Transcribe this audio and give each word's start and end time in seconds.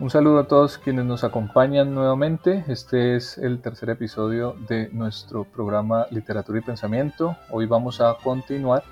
Un 0.00 0.08
saludo 0.08 0.38
a 0.38 0.48
todos 0.48 0.78
quienes 0.78 1.04
nos 1.04 1.24
acompañan 1.24 1.94
nuevamente. 1.94 2.64
Este 2.68 3.16
es 3.16 3.36
el 3.36 3.60
tercer 3.60 3.90
episodio 3.90 4.56
de 4.66 4.88
nuestro 4.92 5.44
programa 5.44 6.06
Literatura 6.10 6.58
y 6.58 6.62
Pensamiento. 6.62 7.36
Hoy 7.50 7.66
vamos 7.66 8.00
a 8.00 8.16
continuar 8.24 8.82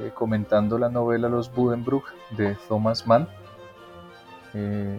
eh, 0.00 0.10
comentando 0.12 0.76
la 0.76 0.88
novela 0.88 1.28
Los 1.28 1.54
Budenbrook 1.54 2.04
de 2.36 2.56
Thomas 2.68 3.06
Mann, 3.06 3.28
eh, 4.54 4.98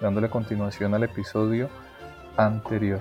dándole 0.00 0.30
continuación 0.30 0.94
al 0.94 1.02
episodio 1.02 1.68
anterior. 2.36 3.00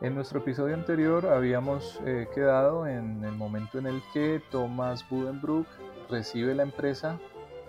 En 0.00 0.14
nuestro 0.14 0.38
episodio 0.38 0.76
anterior 0.76 1.26
habíamos 1.26 1.98
eh, 2.06 2.28
quedado 2.32 2.86
en 2.86 3.24
el 3.24 3.32
momento 3.32 3.80
en 3.80 3.88
el 3.88 4.00
que 4.14 4.40
Thomas 4.52 5.04
Budenbrook 5.10 5.66
recibe 6.08 6.54
la 6.54 6.62
empresa 6.62 7.18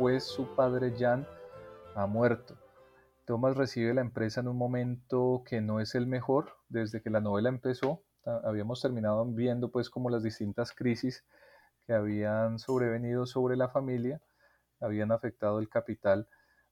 pues 0.01 0.23
su 0.23 0.47
padre 0.55 0.95
Jan 0.97 1.27
ha 1.93 2.07
muerto. 2.07 2.57
Thomas 3.25 3.55
recibe 3.55 3.93
la 3.93 4.01
empresa 4.01 4.41
en 4.41 4.47
un 4.47 4.57
momento 4.57 5.43
que 5.45 5.61
no 5.61 5.79
es 5.79 5.93
el 5.93 6.07
mejor 6.07 6.55
desde 6.69 7.03
que 7.03 7.11
la 7.11 7.21
novela 7.21 7.49
empezó. 7.49 8.01
Habíamos 8.43 8.81
terminado 8.81 9.23
viendo 9.25 9.69
pues 9.69 9.91
como 9.91 10.09
las 10.09 10.23
distintas 10.23 10.71
crisis 10.71 11.23
que 11.85 11.93
habían 11.93 12.57
sobrevenido 12.57 13.27
sobre 13.27 13.55
la 13.55 13.69
familia 13.69 14.19
habían 14.79 15.11
afectado 15.11 15.59
el 15.59 15.69
capital 15.69 16.27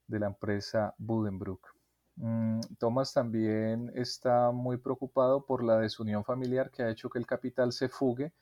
de 0.08 0.20
la 0.22 0.26
empresa 0.26 0.96
Budenbrook. 0.98 1.68
Mm, 2.16 2.62
Thomas 2.80 3.14
también 3.14 3.92
está 3.94 4.50
muy 4.50 4.78
preocupado 4.78 5.46
por 5.46 5.64
la 5.64 5.78
desunión 5.78 6.26
familiar 6.26 6.72
que 6.72 6.82
ha 6.82 6.90
hecho 6.90 7.12
que 7.12 7.20
el 7.20 7.28
capital 7.28 7.74
se 7.74 7.90
fugue 7.90 8.34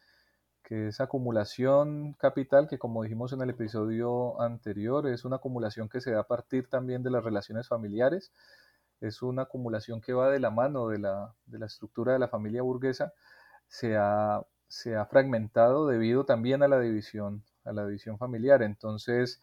que 0.67 0.89
es 0.89 0.99
acumulación 0.99 2.11
capital, 2.15 2.67
que 2.67 2.77
como 2.77 3.01
dijimos 3.01 3.31
en 3.31 3.39
el 3.41 3.49
episodio 3.51 4.41
anterior, 4.41 5.07
es 5.07 5.23
una 5.23 5.37
acumulación 5.37 5.87
que 5.87 6.01
se 6.01 6.11
da 6.11 6.19
a 6.19 6.27
partir 6.27 6.67
también 6.67 7.03
de 7.03 7.09
las 7.09 7.23
relaciones 7.23 7.69
familiares, 7.69 8.33
es 8.99 9.21
una 9.21 9.43
acumulación 9.43 10.01
que 10.01 10.11
va 10.11 10.29
de 10.29 10.41
la 10.41 10.51
mano 10.51 10.89
de 10.89 10.99
la, 10.99 11.33
estructura 11.65 12.11
de 12.11 12.19
la 12.19 12.27
familia 12.27 12.63
burguesa, 12.63 13.13
se 13.69 13.95
ha, 13.95 14.41
se 14.67 14.97
ha, 14.97 15.05
fragmentado 15.05 15.87
debido 15.87 16.25
también 16.25 16.61
a 16.63 16.67
la 16.67 16.81
división, 16.81 17.45
a 17.63 17.71
la 17.71 17.85
división 17.85 18.17
familiar. 18.17 18.61
Entonces, 18.61 19.41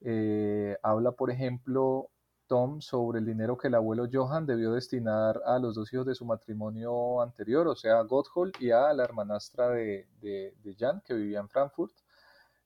eh, 0.00 0.76
habla, 0.82 1.12
por 1.12 1.30
ejemplo, 1.30 2.10
Tom 2.54 2.80
sobre 2.80 3.18
el 3.18 3.26
dinero 3.26 3.58
que 3.58 3.66
el 3.66 3.74
abuelo 3.74 4.06
Johan 4.12 4.46
debió 4.46 4.74
destinar 4.74 5.42
a 5.44 5.58
los 5.58 5.74
dos 5.74 5.92
hijos 5.92 6.06
de 6.06 6.14
su 6.14 6.24
matrimonio 6.24 7.20
anterior, 7.20 7.66
o 7.66 7.74
sea, 7.74 7.98
a 7.98 8.02
Gotthold 8.02 8.52
y 8.60 8.70
a 8.70 8.92
la 8.92 9.02
hermanastra 9.02 9.70
de, 9.70 10.06
de, 10.20 10.76
Jan, 10.78 11.02
que 11.04 11.14
vivía 11.14 11.40
en 11.40 11.48
Frankfurt. 11.48 11.92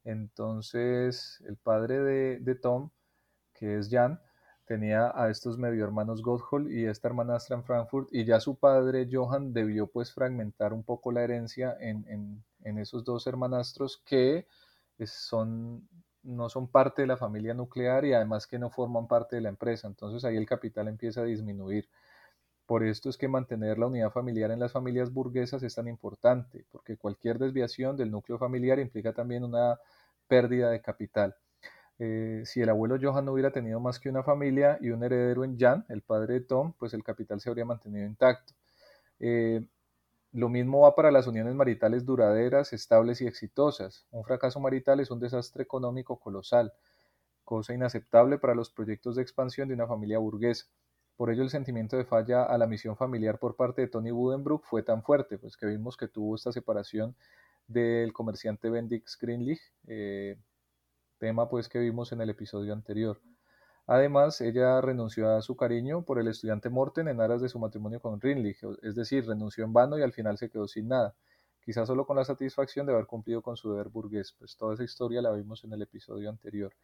Entonces, 0.04 1.42
el 1.46 1.56
padre 1.56 2.02
de, 2.38 2.54
Tom, 2.54 2.90
que 3.54 3.78
es 3.78 3.88
Jan, 3.90 4.20
tenía 4.66 5.10
a 5.14 5.30
estos 5.30 5.56
medio 5.56 5.84
hermanos 5.84 6.20
Gotthold 6.20 6.70
y 6.70 6.84
esta 6.84 7.08
hermanastra 7.08 7.56
en 7.56 7.64
Frankfurt, 7.64 8.10
y 8.12 8.26
ya 8.26 8.40
su 8.40 8.56
padre 8.56 9.08
Johan 9.10 9.54
debió 9.54 9.86
pues 9.86 10.12
fragmentar 10.12 10.74
un 10.74 10.84
poco 10.84 11.12
la 11.12 11.22
herencia 11.22 11.74
en, 11.80 12.44
en 12.62 12.78
esos 12.78 13.04
dos 13.04 13.26
hermanastros 13.26 14.02
que 14.04 14.46
son 15.06 15.88
no 16.28 16.48
son 16.48 16.68
parte 16.68 17.02
de 17.02 17.08
la 17.08 17.16
familia 17.16 17.54
nuclear 17.54 18.04
y 18.04 18.12
además 18.12 18.46
que 18.46 18.58
no 18.58 18.70
forman 18.70 19.08
parte 19.08 19.36
de 19.36 19.42
la 19.42 19.48
empresa. 19.48 19.88
Entonces 19.88 20.24
ahí 20.24 20.36
el 20.36 20.46
capital 20.46 20.88
empieza 20.88 21.22
a 21.22 21.24
disminuir. 21.24 21.88
Por 22.66 22.84
esto 22.84 23.08
es 23.08 23.16
que 23.16 23.28
mantener 23.28 23.78
la 23.78 23.86
unidad 23.86 24.10
familiar 24.12 24.50
en 24.50 24.60
las 24.60 24.72
familias 24.72 25.12
burguesas 25.12 25.62
es 25.62 25.74
tan 25.74 25.88
importante, 25.88 26.66
porque 26.70 26.96
cualquier 26.98 27.38
desviación 27.38 27.96
del 27.96 28.10
núcleo 28.10 28.38
familiar 28.38 28.78
implica 28.78 29.12
también 29.14 29.44
una 29.44 29.78
pérdida 30.28 30.70
de 30.70 30.82
capital. 30.82 31.34
Eh, 31.98 32.42
si 32.44 32.60
el 32.60 32.68
abuelo 32.68 32.96
Johan 33.00 33.24
no 33.24 33.32
hubiera 33.32 33.50
tenido 33.50 33.80
más 33.80 33.98
que 33.98 34.08
una 34.10 34.22
familia 34.22 34.78
y 34.80 34.90
un 34.90 35.02
heredero 35.02 35.44
en 35.44 35.58
Jan, 35.58 35.84
el 35.88 36.02
padre 36.02 36.34
de 36.34 36.40
Tom, 36.42 36.74
pues 36.78 36.94
el 36.94 37.02
capital 37.02 37.40
se 37.40 37.48
habría 37.48 37.64
mantenido 37.64 38.06
intacto. 38.06 38.54
Eh, 39.20 39.66
lo 40.32 40.48
mismo 40.48 40.80
va 40.80 40.94
para 40.94 41.10
las 41.10 41.26
uniones 41.26 41.54
maritales 41.54 42.04
duraderas, 42.04 42.72
estables 42.72 43.20
y 43.20 43.26
exitosas. 43.26 44.06
Un 44.10 44.24
fracaso 44.24 44.60
marital 44.60 45.00
es 45.00 45.10
un 45.10 45.20
desastre 45.20 45.62
económico 45.62 46.18
colosal, 46.18 46.72
cosa 47.44 47.74
inaceptable 47.74 48.38
para 48.38 48.54
los 48.54 48.70
proyectos 48.70 49.16
de 49.16 49.22
expansión 49.22 49.68
de 49.68 49.74
una 49.74 49.86
familia 49.86 50.18
burguesa. 50.18 50.66
Por 51.16 51.30
ello 51.30 51.42
el 51.42 51.50
sentimiento 51.50 51.96
de 51.96 52.04
falla 52.04 52.44
a 52.44 52.58
la 52.58 52.66
misión 52.66 52.96
familiar 52.96 53.38
por 53.38 53.56
parte 53.56 53.82
de 53.82 53.88
Tony 53.88 54.10
Budenbrook 54.10 54.64
fue 54.66 54.82
tan 54.82 55.02
fuerte, 55.02 55.38
pues 55.38 55.56
que 55.56 55.66
vimos 55.66 55.96
que 55.96 56.08
tuvo 56.08 56.36
esta 56.36 56.52
separación 56.52 57.16
del 57.66 58.12
comerciante 58.12 58.70
Bendix 58.70 59.18
Greenlich, 59.18 59.60
eh, 59.86 60.38
tema 61.18 61.48
pues 61.48 61.68
que 61.68 61.78
vimos 61.78 62.12
en 62.12 62.20
el 62.20 62.30
episodio 62.30 62.72
anterior. 62.72 63.20
Además, 63.90 64.38
ella 64.42 64.82
renunció 64.82 65.34
a 65.34 65.40
su 65.40 65.56
cariño 65.56 66.02
por 66.02 66.18
el 66.18 66.28
estudiante 66.28 66.68
Morten 66.68 67.08
en 67.08 67.22
aras 67.22 67.40
de 67.40 67.48
su 67.48 67.58
matrimonio 67.58 68.00
con 68.00 68.20
Rinlich, 68.20 68.62
es 68.82 68.94
decir, 68.94 69.26
renunció 69.26 69.64
en 69.64 69.72
vano 69.72 69.98
y 69.98 70.02
al 70.02 70.12
final 70.12 70.36
se 70.36 70.50
quedó 70.50 70.68
sin 70.68 70.88
nada, 70.88 71.14
quizás 71.62 71.86
solo 71.86 72.06
con 72.06 72.16
la 72.16 72.26
satisfacción 72.26 72.84
de 72.84 72.92
haber 72.92 73.06
cumplido 73.06 73.40
con 73.40 73.56
su 73.56 73.70
deber 73.72 73.88
burgués, 73.88 74.34
pues 74.38 74.58
toda 74.58 74.74
esa 74.74 74.84
historia 74.84 75.22
la 75.22 75.32
vimos 75.32 75.64
en 75.64 75.72
el 75.72 75.80
episodio 75.80 76.28
anterior. 76.28 76.74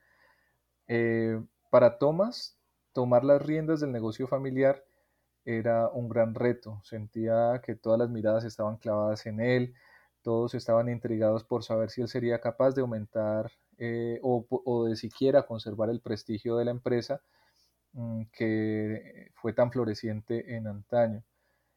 Eh, 0.88 1.44
para 1.70 1.98
Thomas, 1.98 2.56
tomar 2.94 3.22
las 3.22 3.42
riendas 3.42 3.80
del 3.80 3.92
negocio 3.92 4.26
familiar 4.26 4.82
era 5.44 5.90
un 5.90 6.08
gran 6.08 6.34
reto, 6.34 6.80
sentía 6.84 7.60
que 7.62 7.74
todas 7.74 7.98
las 7.98 8.08
miradas 8.08 8.44
estaban 8.44 8.78
clavadas 8.78 9.26
en 9.26 9.40
él, 9.40 9.74
todos 10.22 10.54
estaban 10.54 10.88
intrigados 10.88 11.44
por 11.44 11.64
saber 11.64 11.90
si 11.90 12.00
él 12.00 12.08
sería 12.08 12.40
capaz 12.40 12.74
de 12.74 12.80
aumentar 12.80 13.52
eh, 13.78 14.18
o, 14.22 14.86
de 14.86 14.96
siquiera 14.96 15.46
conservar 15.46 15.90
el 15.90 16.00
prestigio 16.00 16.56
de 16.56 16.64
la 16.66 16.70
empresa 16.72 17.20
mm, 17.92 18.24
que 18.32 19.32
fue 19.36 19.52
tan 19.52 19.70
floreciente 19.72 20.56
en 20.56 20.66
antaño. 20.66 21.22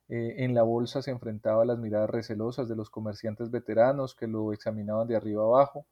Eh, 0.09 0.35
en 0.45 0.55
la 0.55 0.63
bolsa 0.63 1.01
se 1.01 1.11
enfrentaba 1.11 1.63
a 1.63 1.65
las 1.65 1.79
miradas 1.79 2.09
recelosas 2.09 2.69
de 2.69 2.75
los 2.77 2.89
comerciantes 2.89 3.51
veteranos 3.51 4.15
que 4.15 4.27
lo 4.27 4.53
examinaban 4.53 5.07
de 5.07 5.17
arriba 5.17 5.43
abajo 5.43 5.85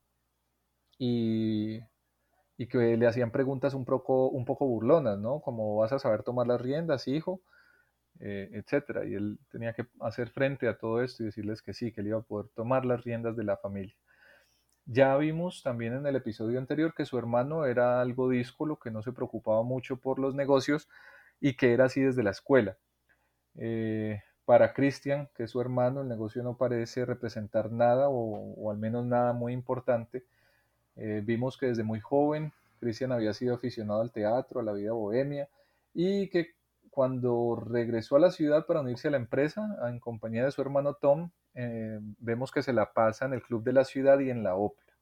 y, 0.97 1.79
que 2.69 2.97
le 2.97 3.07
hacían 3.07 3.31
preguntas 3.31 3.73
un 3.73 3.85
poco, 3.85 4.29
un 4.29 4.45
poco 4.45 4.65
burlonas, 4.65 5.19
¿no? 5.19 5.41
Como 5.41 5.77
vas 5.77 5.91
a 5.91 5.99
saber 5.99 6.23
tomar 6.23 6.47
las 6.47 6.61
riendas, 6.61 7.07
hijo, 7.07 7.41
eh, 8.19 8.49
etcétera. 8.53 9.05
Y 9.05 9.15
él 9.15 9.39
tenía 9.51 9.73
que 9.73 9.87
hacer 10.01 10.29
frente 10.29 10.67
a 10.67 10.77
todo 10.77 11.01
esto 11.03 11.23
y 11.23 11.27
decirles 11.27 11.61
que 11.61 11.73
sí, 11.73 11.91
que 11.91 12.01
él 12.01 12.07
iba 12.07 12.19
a 12.19 12.21
poder 12.21 12.49
tomar 12.55 12.85
las 12.85 13.03
riendas 13.03 13.35
de 13.35 13.43
la 13.43 13.57
familia. 13.57 13.95
Ya 14.85 15.17
vimos 15.17 15.63
también 15.63 15.93
en 15.93 16.05
el 16.05 16.15
episodio 16.15 16.59
anterior 16.59 16.93
que 16.93 17.05
su 17.05 17.17
hermano 17.17 17.65
era 17.65 18.01
algo 18.01 18.29
díscolo, 18.29 18.77
que 18.77 18.91
no 18.91 19.01
se 19.01 19.11
preocupaba 19.11 19.63
mucho 19.63 19.97
por 19.97 20.19
los 20.19 20.35
negocios 20.35 20.87
y 21.41 21.55
que 21.55 21.73
era 21.73 21.85
así 21.85 22.01
desde 22.01 22.21
la 22.23 22.31
escuela. 22.31 22.77
Eh, 23.57 24.21
para 24.45 24.73
Christian, 24.73 25.27
que 25.35 25.43
es 25.43 25.51
su 25.51 25.59
hermano, 25.59 26.01
el 26.01 26.07
negocio 26.07 26.43
no 26.43 26.55
parece 26.55 27.03
representar 27.03 27.71
nada 27.71 28.09
o, 28.09 28.69
al 28.69 28.77
menos 28.77 29.05
nada 29.05 29.33
muy 29.33 29.53
importante. 29.53 30.23
Eh, 30.97 31.21
vimos 31.25 31.57
que 31.57 31.65
desde 31.65 31.83
muy 31.83 31.99
joven 31.99 32.53
Christian 32.79 33.11
había 33.11 33.33
sido 33.33 33.55
aficionado 33.55 34.01
al 34.01 34.11
teatro, 34.11 34.59
a 34.59 34.63
la 34.63 34.73
vida 34.73 34.91
bohemia 34.91 35.49
y 35.93 36.29
que 36.29 36.54
cuando 36.95 37.57
regresó 37.57 38.15
a 38.15 38.19
la 38.19 38.31
ciudad 38.31 38.65
para 38.65 38.79
unirse 38.79 39.09
a 39.09 39.11
la 39.11 39.17
empresa, 39.17 39.67
en 39.89 39.99
compañía 39.99 40.45
de 40.45 40.51
su 40.51 40.61
hermano 40.61 40.93
Tom, 40.93 41.29
eh, 41.53 41.99
vemos 42.19 42.53
que 42.53 42.63
se 42.63 42.71
la 42.71 42.93
pasa 42.93 43.25
en 43.25 43.33
el 43.33 43.43
club 43.43 43.65
de 43.65 43.73
la 43.73 43.83
ciudad 43.83 44.17
y 44.19 44.29
en 44.29 44.43
la 44.43 44.55
ópera. 44.55 44.93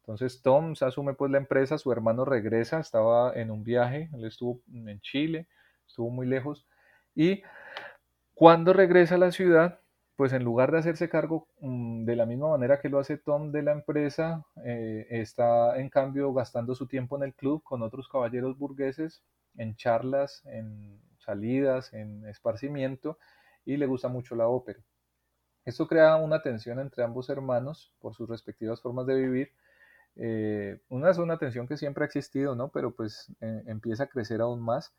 Entonces 0.00 0.40
Tom 0.40 0.74
se 0.74 0.86
asume 0.86 1.12
pues 1.12 1.30
la 1.30 1.36
empresa, 1.36 1.76
su 1.76 1.92
hermano 1.92 2.24
regresa, 2.24 2.80
estaba 2.80 3.34
en 3.34 3.50
un 3.50 3.62
viaje, 3.62 4.08
él 4.14 4.24
estuvo 4.24 4.62
en 4.72 5.00
Chile, 5.02 5.48
estuvo 5.86 6.08
muy 6.08 6.26
lejos, 6.26 6.66
y 7.14 7.42
cuando 8.32 8.72
regresa 8.72 9.16
a 9.16 9.18
la 9.18 9.30
ciudad, 9.30 9.80
pues 10.16 10.32
en 10.32 10.44
lugar 10.44 10.72
de 10.72 10.78
hacerse 10.78 11.10
cargo 11.10 11.46
mm, 11.60 12.06
de 12.06 12.16
la 12.16 12.24
misma 12.24 12.48
manera 12.48 12.80
que 12.80 12.88
lo 12.88 13.00
hace 13.00 13.18
Tom 13.18 13.52
de 13.52 13.62
la 13.62 13.72
empresa, 13.72 14.46
eh, 14.64 15.06
está 15.10 15.78
en 15.78 15.90
cambio 15.90 16.32
gastando 16.32 16.74
su 16.74 16.86
tiempo 16.86 17.18
en 17.18 17.24
el 17.24 17.34
club 17.34 17.62
con 17.62 17.82
otros 17.82 18.08
caballeros 18.08 18.56
burgueses, 18.56 19.22
en 19.58 19.76
charlas, 19.76 20.42
en 20.46 20.98
salidas, 21.28 21.92
en 21.92 22.26
esparcimiento 22.26 23.18
y 23.64 23.76
le 23.76 23.86
gusta 23.86 24.08
mucho 24.08 24.34
la 24.34 24.48
ópera. 24.48 24.80
Esto 25.66 25.86
crea 25.86 26.16
una 26.16 26.40
tensión 26.40 26.78
entre 26.80 27.04
ambos 27.04 27.28
hermanos 27.28 27.92
por 28.00 28.14
sus 28.14 28.26
respectivas 28.26 28.80
formas 28.80 29.06
de 29.06 29.14
vivir. 29.14 29.52
Eh, 30.16 30.80
una 30.88 31.10
es 31.10 31.18
una 31.18 31.38
tensión 31.38 31.68
que 31.68 31.76
siempre 31.76 32.04
ha 32.04 32.06
existido, 32.06 32.54
¿no? 32.54 32.70
Pero 32.70 32.92
pues 32.92 33.30
eh, 33.42 33.64
empieza 33.66 34.04
a 34.04 34.06
crecer 34.08 34.40
aún 34.40 34.60
más. 34.62 34.94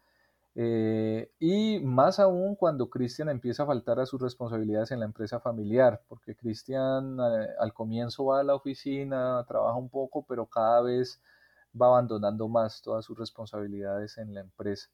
Eh, 0.54 1.32
y 1.40 1.80
más 1.80 2.20
aún 2.20 2.56
cuando 2.56 2.90
Cristian 2.90 3.30
empieza 3.30 3.64
a 3.64 3.66
faltar 3.66 4.00
a 4.00 4.06
sus 4.06 4.22
responsabilidades 4.22 4.92
en 4.92 5.00
la 5.00 5.06
empresa 5.06 5.40
familiar, 5.40 6.04
porque 6.08 6.36
Cristian 6.36 7.20
al 7.20 7.74
comienzo 7.74 8.26
va 8.26 8.42
a 8.42 8.44
la 8.44 8.56
oficina, 8.56 9.44
trabaja 9.48 9.78
un 9.78 9.90
poco, 9.90 10.24
pero 10.28 10.46
cada 10.46 10.82
vez 10.82 11.20
va 11.80 11.88
abandonando 11.88 12.48
más 12.48 12.82
todas 12.82 13.06
sus 13.06 13.18
responsabilidades 13.18 14.18
en 14.20 14.34
la 14.36 14.42
empresa. 14.42 14.90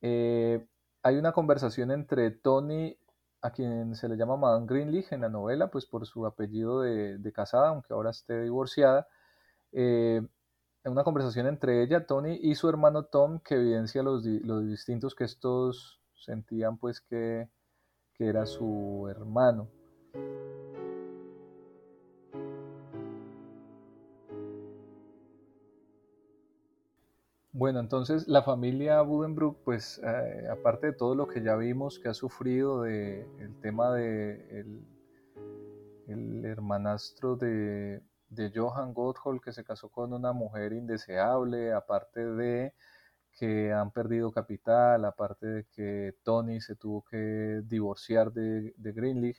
Eh, 0.00 0.66
hay 1.02 1.16
una 1.16 1.32
conversación 1.32 1.90
entre 1.90 2.30
Tony, 2.30 2.96
a 3.40 3.50
quien 3.52 3.94
se 3.94 4.08
le 4.08 4.16
llama 4.16 4.36
Madame 4.36 4.66
Greenleaf 4.66 5.12
en 5.12 5.20
la 5.22 5.28
novela, 5.28 5.70
pues 5.70 5.86
por 5.86 6.06
su 6.06 6.26
apellido 6.26 6.80
de, 6.82 7.32
casada, 7.32 7.68
aunque 7.68 7.92
ahora 7.92 8.10
esté 8.10 8.42
divorciada. 8.42 9.06
Eh, 9.72 10.20
una 10.84 11.04
conversación 11.04 11.46
entre 11.46 11.82
ella, 11.82 12.06
Tony, 12.06 12.38
y 12.40 12.54
su 12.54 12.68
hermano 12.68 13.04
Tom, 13.04 13.40
que 13.40 13.56
evidencia 13.56 14.02
los, 14.02 14.24
los 14.24 14.66
distintos 14.66 15.14
que 15.14 15.24
estos 15.24 16.00
sentían 16.14 16.78
pues 16.78 17.00
que, 17.00 17.48
que 18.14 18.26
era 18.26 18.46
su 18.46 19.06
hermano. 19.10 19.68
Bueno, 27.58 27.80
entonces 27.80 28.28
la 28.28 28.42
familia 28.44 29.02
Budenbrook, 29.02 29.64
pues 29.64 30.00
eh, 30.04 30.46
aparte 30.48 30.86
de 30.86 30.92
todo 30.92 31.16
lo 31.16 31.26
que 31.26 31.42
ya 31.42 31.56
vimos 31.56 31.98
que 31.98 32.08
ha 32.08 32.14
sufrido 32.14 32.82
de 32.82 33.22
el 33.40 33.60
tema 33.60 33.92
de 33.92 34.64
el, 36.06 36.44
hermanastro 36.44 37.34
de, 37.34 38.00
de, 38.28 38.52
Johann 38.54 38.94
Gotthold 38.94 39.40
que 39.40 39.52
se 39.52 39.64
casó 39.64 39.88
con 39.88 40.12
una 40.12 40.32
mujer 40.32 40.72
indeseable, 40.72 41.72
aparte 41.72 42.24
de 42.24 42.74
que 43.32 43.72
han 43.72 43.90
perdido 43.90 44.30
capital, 44.30 45.04
aparte 45.04 45.46
de 45.48 45.64
que 45.64 46.14
Tony 46.22 46.60
se 46.60 46.76
tuvo 46.76 47.04
que 47.10 47.62
divorciar 47.64 48.32
de, 48.32 48.72
de 48.76 48.92
Greenleaf, 48.92 49.38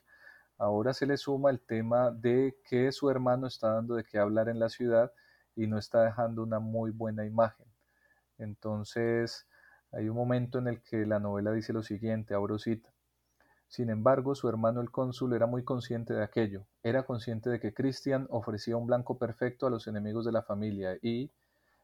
ahora 0.57 0.93
se 0.93 1.05
le 1.05 1.15
suma 1.15 1.51
el 1.51 1.61
tema 1.61 2.11
de 2.11 2.57
que 2.65 2.91
su 2.91 3.09
hermano 3.09 3.47
está 3.47 3.75
dando 3.75 3.95
de 3.95 4.03
qué 4.03 4.19
hablar 4.19 4.49
en 4.49 4.59
la 4.59 4.67
ciudad 4.67 5.13
y 5.55 5.67
no 5.67 5.77
está 5.77 6.03
dejando 6.03 6.43
una 6.43 6.59
muy 6.59 6.91
buena 6.91 7.25
imagen. 7.25 7.68
Entonces, 8.39 9.47
hay 9.91 10.09
un 10.09 10.15
momento 10.15 10.57
en 10.59 10.67
el 10.67 10.81
que 10.81 11.05
la 11.05 11.19
novela 11.19 11.51
dice 11.51 11.73
lo 11.73 11.83
siguiente, 11.83 12.33
abro 12.33 12.57
cita. 12.57 12.91
Sin 13.67 13.91
embargo, 13.91 14.33
su 14.33 14.49
hermano 14.49 14.81
el 14.81 14.89
cónsul 14.89 15.33
era 15.33 15.45
muy 15.45 15.63
consciente 15.63 16.15
de 16.15 16.23
aquello. 16.23 16.65
Era 16.81 17.03
consciente 17.03 17.51
de 17.51 17.59
que 17.59 17.73
Christian 17.73 18.27
ofrecía 18.31 18.75
un 18.77 18.87
blanco 18.87 19.19
perfecto 19.19 19.67
a 19.67 19.69
los 19.69 19.87
enemigos 19.87 20.25
de 20.25 20.31
la 20.31 20.41
familia 20.41 20.97
y 21.03 21.31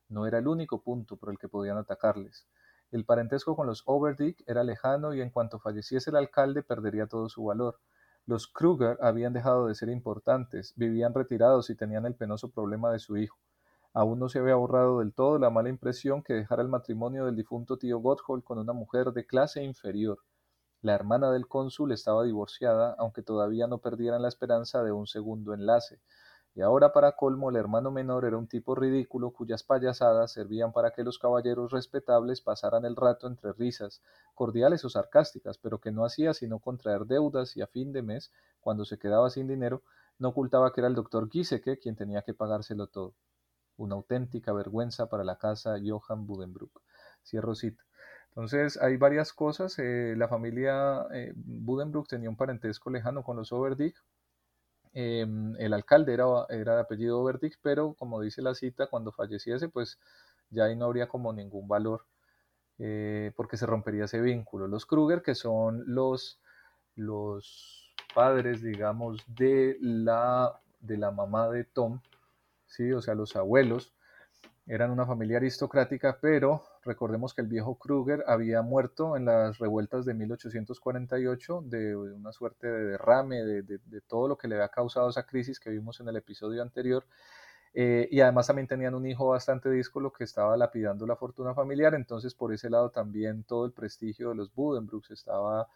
no 0.10 0.26
era 0.26 0.40
el 0.40 0.48
único 0.48 0.82
punto 0.82 1.18
por 1.18 1.30
el 1.30 1.38
que 1.38 1.48
podían 1.48 1.78
atacarles. 1.78 2.48
El 2.92 3.06
parentesco 3.06 3.56
con 3.56 3.68
los 3.68 3.84
Overdick 3.86 4.44
era 4.48 4.64
lejano 4.64 5.14
y 5.14 5.22
en 5.22 5.30
cuanto 5.30 5.60
falleciese 5.60 6.10
el 6.10 6.16
alcalde 6.16 6.64
perdería 6.64 7.08
todo 7.08 7.30
su 7.30 7.44
valor. 7.44 7.80
Los 8.26 8.48
Kruger 8.48 8.98
habían 9.02 9.34
dejado 9.34 9.68
de 9.68 9.76
ser 9.76 9.90
importantes, 9.90 10.74
vivían 10.76 11.14
retirados 11.14 11.70
y 11.70 11.76
tenían 11.76 12.08
el 12.08 12.16
penoso 12.16 12.50
problema 12.50 12.92
de 12.92 13.00
su 13.00 13.18
hijo. 13.18 13.38
Aún 13.98 14.20
no 14.20 14.28
se 14.28 14.40
había 14.40 14.56
borrado 14.56 15.00
del 15.00 15.14
todo 15.14 15.40
la 15.40 15.50
mala 15.50 15.70
impresión 15.70 16.22
que 16.22 16.34
dejara 16.34 16.62
el 16.62 16.68
matrimonio 16.68 17.26
del 17.26 17.38
difunto 17.38 17.78
tío 17.78 18.00
Gotthold 18.00 18.44
con 18.44 18.60
una 18.60 18.74
mujer 18.74 19.14
de 19.14 19.26
clase 19.26 19.64
inferior. 19.64 20.20
La 20.82 20.94
hermana 20.94 21.32
del 21.32 21.48
cónsul 21.48 21.94
estaba 21.94 22.26
divorciada, 22.26 22.94
aunque 23.00 23.22
todavía 23.22 23.68
no 23.68 23.78
perdieran 23.78 24.22
la 24.22 24.28
esperanza 24.28 24.84
de 24.84 24.92
un 24.92 25.08
segundo 25.08 25.54
enlace. 25.54 26.02
Y 26.56 26.60
ahora 26.60 26.92
para 26.92 27.14
colmo 27.14 27.50
el 27.50 27.56
hermano 27.56 27.90
menor 27.90 28.26
era 28.26 28.36
un 28.36 28.50
tipo 28.50 28.76
ridículo 28.76 29.32
cuyas 29.32 29.64
payasadas 29.64 30.34
servían 30.34 30.74
para 30.74 30.92
que 30.92 31.06
los 31.06 31.18
caballeros 31.18 31.72
respetables 31.72 32.42
pasaran 32.42 32.84
el 32.84 32.98
rato 32.98 33.28
entre 33.28 33.54
risas, 33.54 34.02
cordiales 34.34 34.84
o 34.84 34.90
sarcásticas, 34.90 35.58
pero 35.58 35.80
que 35.80 35.94
no 35.94 36.04
hacía 36.04 36.34
sino 36.34 36.60
contraer 36.60 37.06
deudas 37.06 37.56
y 37.56 37.62
a 37.62 37.68
fin 37.68 37.94
de 37.94 38.02
mes, 38.02 38.34
cuando 38.60 38.84
se 38.84 39.00
quedaba 39.00 39.30
sin 39.30 39.48
dinero, 39.48 39.84
no 40.20 40.28
ocultaba 40.28 40.74
que 40.74 40.82
era 40.82 40.90
el 40.90 40.96
doctor 40.96 41.30
Giesecke 41.30 41.80
quien 41.80 41.96
tenía 41.96 42.24
que 42.24 42.34
pagárselo 42.34 42.88
todo 42.88 43.14
una 43.78 43.96
auténtica 43.96 44.54
vergüenza 44.54 45.08
para 45.10 45.24
la 45.24 45.38
casa 45.38 45.78
Johann 45.84 46.26
Budenbrook. 46.26 46.82
Cierro 47.24 47.56
cita. 47.56 47.84
Entonces, 48.30 48.78
hay 48.82 48.98
varias 48.98 49.34
cosas. 49.34 49.80
Eh, 49.80 50.14
la 50.18 50.28
familia 50.28 51.08
eh, 51.14 51.34
Budenbrook 51.36 52.08
tenía 52.08 52.30
un 52.30 52.36
parentesco 52.36 52.90
lejano 52.90 53.24
con 53.24 53.38
los 53.38 53.52
Overdick. 53.52 53.96
Em, 54.94 55.56
el 55.58 55.74
alcalde 55.74 56.14
era, 56.14 56.26
era 56.50 56.76
de 56.76 56.82
apellido 56.82 57.20
Overdick, 57.20 57.60
pero 57.62 57.94
como 57.96 58.22
dice 58.22 58.42
la 58.42 58.56
cita, 58.56 58.88
cuando 58.88 59.12
falleciese, 59.12 59.70
pues 59.70 60.00
ya 60.50 60.66
ahí 60.66 60.76
no 60.76 60.86
habría 60.86 61.08
como 61.08 61.34
ningún 61.34 61.68
valor, 61.68 62.06
eh, 62.80 63.32
porque 63.36 63.58
se 63.58 63.66
rompería 63.66 64.06
ese 64.06 64.22
vínculo. 64.22 64.68
Los 64.68 64.86
Kruger, 64.86 65.22
que 65.22 65.36
son 65.36 65.84
los, 65.88 66.40
los 66.96 67.94
padres, 68.14 68.62
digamos, 68.62 69.24
de 69.28 69.78
la, 69.82 70.60
de 70.80 70.98
la 70.98 71.12
mamá 71.12 71.50
de 71.50 71.66
Tom, 71.66 72.02
¿sí? 72.76 72.92
o 72.92 73.02
sea, 73.02 73.16
los 73.16 73.36
abuelos, 73.36 73.94
eran 74.68 74.90
una 74.90 75.06
familia 75.06 75.38
aristocrática, 75.38 76.18
pero 76.20 76.64
recordemos 76.84 77.36
que 77.36 77.42
el 77.42 77.48
viejo 77.48 77.78
Kruger 77.78 78.24
había 78.28 78.64
muerto 78.64 79.16
en 79.16 79.26
las 79.26 79.60
revueltas 79.60 80.06
de 80.06 80.16
1848 80.16 81.62
de 81.66 81.96
una 81.96 82.32
suerte 82.32 82.68
de 82.68 82.86
derrame 82.86 83.44
de, 83.44 84.02
todo 84.08 84.28
lo 84.28 84.38
que 84.38 84.48
le 84.48 84.56
había 84.56 84.70
causado 84.70 85.10
esa 85.10 85.24
crisis 85.24 85.60
que 85.60 85.70
vimos 85.70 86.00
en 86.00 86.08
el 86.08 86.16
episodio 86.16 86.64
anterior. 86.64 87.06
Eh, 87.76 88.08
y 88.10 88.22
además 88.22 88.48
también 88.48 88.68
tenían 88.68 88.96
un 88.96 89.06
hijo 89.06 89.28
bastante 89.28 89.70
díscolo 89.70 90.12
que 90.12 90.24
estaba 90.24 90.56
lapidando 90.58 91.06
la 91.06 91.18
fortuna 91.18 91.54
familiar, 91.54 91.94
entonces 91.94 92.34
por 92.34 92.54
ese 92.54 92.70
lado 92.70 92.90
también 92.90 93.44
todo 93.44 93.66
el 93.66 93.74
prestigio 93.74 94.30
de 94.30 94.36
los 94.36 94.54
Budenbrooks 94.54 95.12
estaba 95.12 95.68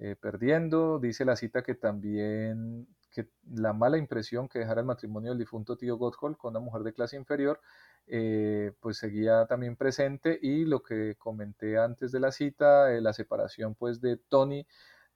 eh, 0.00 0.16
perdiendo. 0.16 0.98
Dice 0.98 1.26
la 1.26 1.36
cita 1.36 1.62
que 1.62 1.74
también 1.74 2.88
que 3.10 3.28
la 3.52 3.72
mala 3.74 3.98
impresión 3.98 4.48
que 4.48 4.60
dejara 4.60 4.80
el 4.80 4.86
matrimonio 4.86 5.30
del 5.30 5.38
difunto 5.38 5.76
tío 5.76 5.98
Gotthold 5.98 6.36
con 6.38 6.52
una 6.52 6.60
mujer 6.60 6.84
de 6.84 6.94
clase 6.94 7.16
inferior, 7.16 7.60
eh, 8.06 8.72
pues 8.80 8.96
seguía 8.98 9.46
también 9.46 9.76
presente 9.76 10.38
y 10.40 10.64
lo 10.64 10.82
que 10.82 11.16
comenté 11.16 11.76
antes 11.76 12.12
de 12.12 12.20
la 12.20 12.32
cita, 12.32 12.92
eh, 12.94 13.02
la 13.02 13.12
separación 13.12 13.74
pues 13.74 14.00
de 14.00 14.16
Tony 14.16 14.66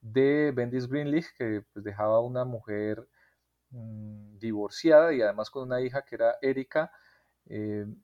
de 0.03 0.53
Bendis 0.55 0.87
Greenleaf, 0.89 1.29
que 1.39 1.65
pues 1.73 1.85
dejaba 1.85 2.21
una 2.21 2.45
mujer 2.45 3.09
mm, 3.71 4.39
divorciada 4.39 5.15
y 5.15 5.23
además 5.23 5.51
con 5.51 5.63
una 5.65 5.81
hija 5.81 6.03
que 6.05 6.17
era 6.17 6.37
Erika 6.43 6.93
en, 7.47 8.03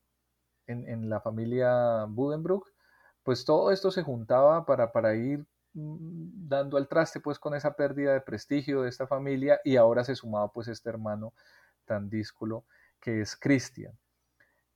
en, 0.66 1.10
la 1.10 1.20
familia 1.20 2.06
Budenbrook, 2.08 2.66
pues 3.22 3.44
todo 3.44 3.70
esto 3.70 3.90
se 3.90 4.02
juntaba 4.02 4.64
para, 4.66 4.92
para 4.92 5.14
ir 5.14 5.46
dando 5.72 6.76
al 6.76 6.88
traste 6.88 7.20
pues 7.20 7.38
con 7.38 7.54
esa 7.54 7.74
pérdida 7.74 8.12
de 8.12 8.20
prestigio 8.20 8.82
de 8.82 8.88
esta 8.88 9.06
familia 9.06 9.60
y 9.64 9.76
ahora 9.76 10.04
se 10.04 10.14
sumaba 10.14 10.52
pues 10.52 10.68
este 10.68 10.88
hermano 10.88 11.32
tan 11.84 12.08
díscolo 12.10 12.64
que 13.00 13.20
es 13.20 13.36
Cristian. 13.36 13.96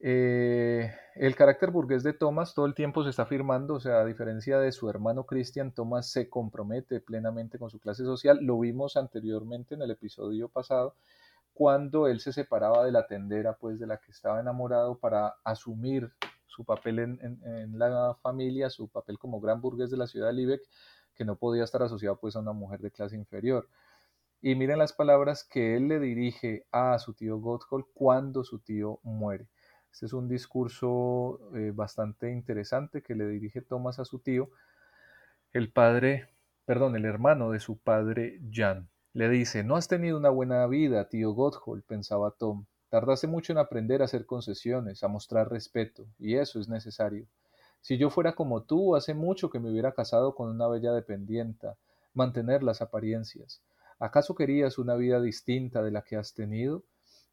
Eh, 0.00 0.92
el 1.14 1.34
carácter 1.34 1.70
burgués 1.70 2.02
de 2.02 2.12
Thomas 2.12 2.52
todo 2.54 2.66
el 2.66 2.74
tiempo 2.74 3.02
se 3.04 3.10
está 3.10 3.22
afirmando, 3.22 3.74
o 3.74 3.80
sea, 3.80 4.00
a 4.00 4.04
diferencia 4.04 4.58
de 4.58 4.72
su 4.72 4.90
hermano 4.90 5.24
Cristian, 5.24 5.72
Thomas 5.72 6.10
se 6.10 6.28
compromete 6.28 7.00
plenamente 7.00 7.58
con 7.58 7.70
su 7.70 7.80
clase 7.80 8.04
social. 8.04 8.38
Lo 8.42 8.58
vimos 8.58 8.96
anteriormente 8.96 9.74
en 9.74 9.82
el 9.82 9.90
episodio 9.90 10.48
pasado, 10.48 10.96
cuando 11.54 12.08
él 12.08 12.20
se 12.20 12.32
separaba 12.32 12.84
de 12.84 12.92
la 12.92 13.06
tendera, 13.06 13.56
pues 13.56 13.78
de 13.78 13.86
la 13.86 13.98
que 13.98 14.10
estaba 14.10 14.40
enamorado, 14.40 14.98
para 14.98 15.36
asumir 15.44 16.12
su 16.54 16.64
papel 16.64 17.00
en, 17.00 17.78
la 17.78 18.16
familia, 18.22 18.70
su 18.70 18.88
papel 18.88 19.18
como 19.18 19.40
gran 19.40 19.60
burgués 19.60 19.90
de 19.90 19.96
la 19.96 20.06
ciudad 20.06 20.28
de 20.28 20.34
Libeck, 20.34 20.62
que 21.14 21.24
no 21.24 21.36
podía 21.36 21.64
estar 21.64 21.82
asociado 21.82 22.18
pues 22.20 22.36
a 22.36 22.40
una 22.40 22.52
mujer 22.52 22.80
de 22.80 22.92
clase 22.92 23.16
inferior. 23.16 23.68
Y 24.40 24.54
miren 24.54 24.78
las 24.78 24.92
palabras 24.92 25.42
que 25.44 25.76
él 25.76 25.88
le 25.88 25.98
dirige 25.98 26.66
a 26.70 26.98
su 26.98 27.14
tío 27.14 27.38
Gotthold 27.38 27.86
cuando 27.92 28.44
su 28.44 28.60
tío 28.60 29.00
muere. 29.02 29.48
Este 29.90 30.06
es 30.06 30.12
un 30.12 30.28
discurso 30.28 31.40
eh, 31.54 31.72
bastante 31.74 32.30
interesante 32.30 33.02
que 33.02 33.14
le 33.14 33.26
dirige 33.26 33.60
Thomas 33.62 33.98
a 33.98 34.04
su 34.04 34.20
tío, 34.20 34.50
el 35.52 35.72
padre, 35.72 36.28
perdón, 36.66 36.94
el 36.94 37.04
hermano 37.04 37.50
de 37.50 37.60
su 37.60 37.78
padre 37.78 38.40
Jan. 38.52 38.88
Le 39.12 39.28
dice, 39.28 39.64
no 39.64 39.76
has 39.76 39.88
tenido 39.88 40.18
una 40.18 40.30
buena 40.30 40.66
vida, 40.66 41.08
tío 41.08 41.32
Gotthold, 41.32 41.84
pensaba 41.84 42.32
Tom. 42.32 42.66
Tardaste 42.94 43.26
mucho 43.26 43.50
en 43.50 43.58
aprender 43.58 44.02
a 44.02 44.04
hacer 44.04 44.24
concesiones, 44.24 45.02
a 45.02 45.08
mostrar 45.08 45.50
respeto, 45.50 46.06
y 46.16 46.36
eso 46.36 46.60
es 46.60 46.68
necesario. 46.68 47.26
Si 47.80 47.98
yo 47.98 48.08
fuera 48.08 48.36
como 48.36 48.62
tú, 48.62 48.94
hace 48.94 49.14
mucho 49.14 49.50
que 49.50 49.58
me 49.58 49.68
hubiera 49.68 49.94
casado 49.94 50.36
con 50.36 50.48
una 50.48 50.68
bella 50.68 50.92
dependienta, 50.92 51.76
mantener 52.12 52.62
las 52.62 52.82
apariencias. 52.82 53.62
¿Acaso 53.98 54.36
querías 54.36 54.78
una 54.78 54.94
vida 54.94 55.20
distinta 55.20 55.82
de 55.82 55.90
la 55.90 56.02
que 56.02 56.14
has 56.14 56.34
tenido? 56.34 56.84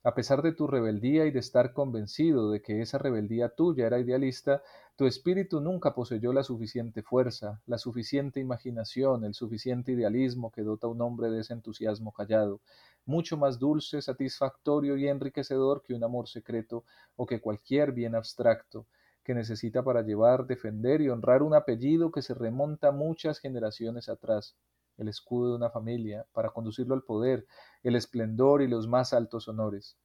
A 0.04 0.16
pesar 0.16 0.42
de 0.42 0.52
tu 0.52 0.66
rebeldía 0.66 1.26
y 1.26 1.32
de 1.32 1.40
estar 1.40 1.74
convencido 1.74 2.50
de 2.50 2.62
que 2.62 2.82
esa 2.82 2.98
rebeldía 2.98 3.50
tuya 3.50 3.86
era 3.86 4.00
idealista, 4.00 4.64
tu 4.96 5.06
espíritu 5.06 5.62
nunca 5.62 5.94
poseyó 5.94 6.34
la 6.34 6.44
suficiente 6.44 7.04
fuerza, 7.04 7.62
la 7.68 7.78
suficiente 7.78 8.40
imaginación, 8.40 9.26
el 9.26 9.36
suficiente 9.36 9.92
idealismo 9.92 10.52
que 10.52 10.64
dota 10.64 10.88
a 10.88 10.90
un 10.90 11.02
hombre 11.02 11.30
de 11.30 11.42
ese 11.42 11.54
entusiasmo 11.54 12.12
callado, 12.14 12.62
mucho 13.06 13.38
más 13.38 13.60
dulce, 13.60 14.02
satisfactorio 14.02 14.98
y 14.98 15.08
enriquecedor 15.08 15.84
que 15.84 15.94
un 15.94 16.04
amor 16.04 16.28
secreto 16.28 16.84
o 17.16 17.28
que 17.28 17.40
cualquier 17.40 17.92
bien 17.92 18.16
abstracto 18.16 18.88
que 19.24 19.36
necesita 19.36 19.84
para 19.84 20.02
llevar, 20.02 20.48
defender 20.48 21.02
y 21.02 21.10
honrar 21.10 21.44
un 21.44 21.54
apellido 21.54 22.12
que 22.12 22.24
se 22.24 22.34
remonta 22.34 22.92
muchas 22.92 23.40
generaciones 23.40 24.10
atrás, 24.10 24.56
el 25.02 25.10
escudo 25.10 25.50
de 25.50 25.56
una 25.58 25.70
familia, 25.70 26.26
para 26.32 26.52
conducirlo 26.52 26.96
al 26.96 27.04
poder, 27.04 27.46
el 27.84 27.96
esplendor 27.96 28.62
y 28.62 28.68
los 28.68 28.88
más 28.88 29.14
altos 29.14 29.48
honores. 29.48 29.98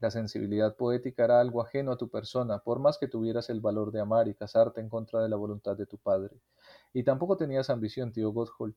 La 0.00 0.10
sensibilidad 0.10 0.76
poética 0.76 1.24
era 1.24 1.40
algo 1.40 1.62
ajeno 1.62 1.92
a 1.92 1.96
tu 1.96 2.08
persona, 2.08 2.58
por 2.58 2.80
más 2.80 2.98
que 2.98 3.08
tuvieras 3.08 3.48
el 3.48 3.60
valor 3.60 3.92
de 3.92 4.00
amar 4.00 4.28
y 4.28 4.34
casarte 4.34 4.80
en 4.80 4.88
contra 4.88 5.22
de 5.22 5.28
la 5.28 5.36
voluntad 5.36 5.76
de 5.76 5.86
tu 5.86 5.98
padre. 5.98 6.40
Y 6.92 7.04
tampoco 7.04 7.36
tenías 7.36 7.70
ambición, 7.70 8.12
tío 8.12 8.30
Gotthold, 8.30 8.74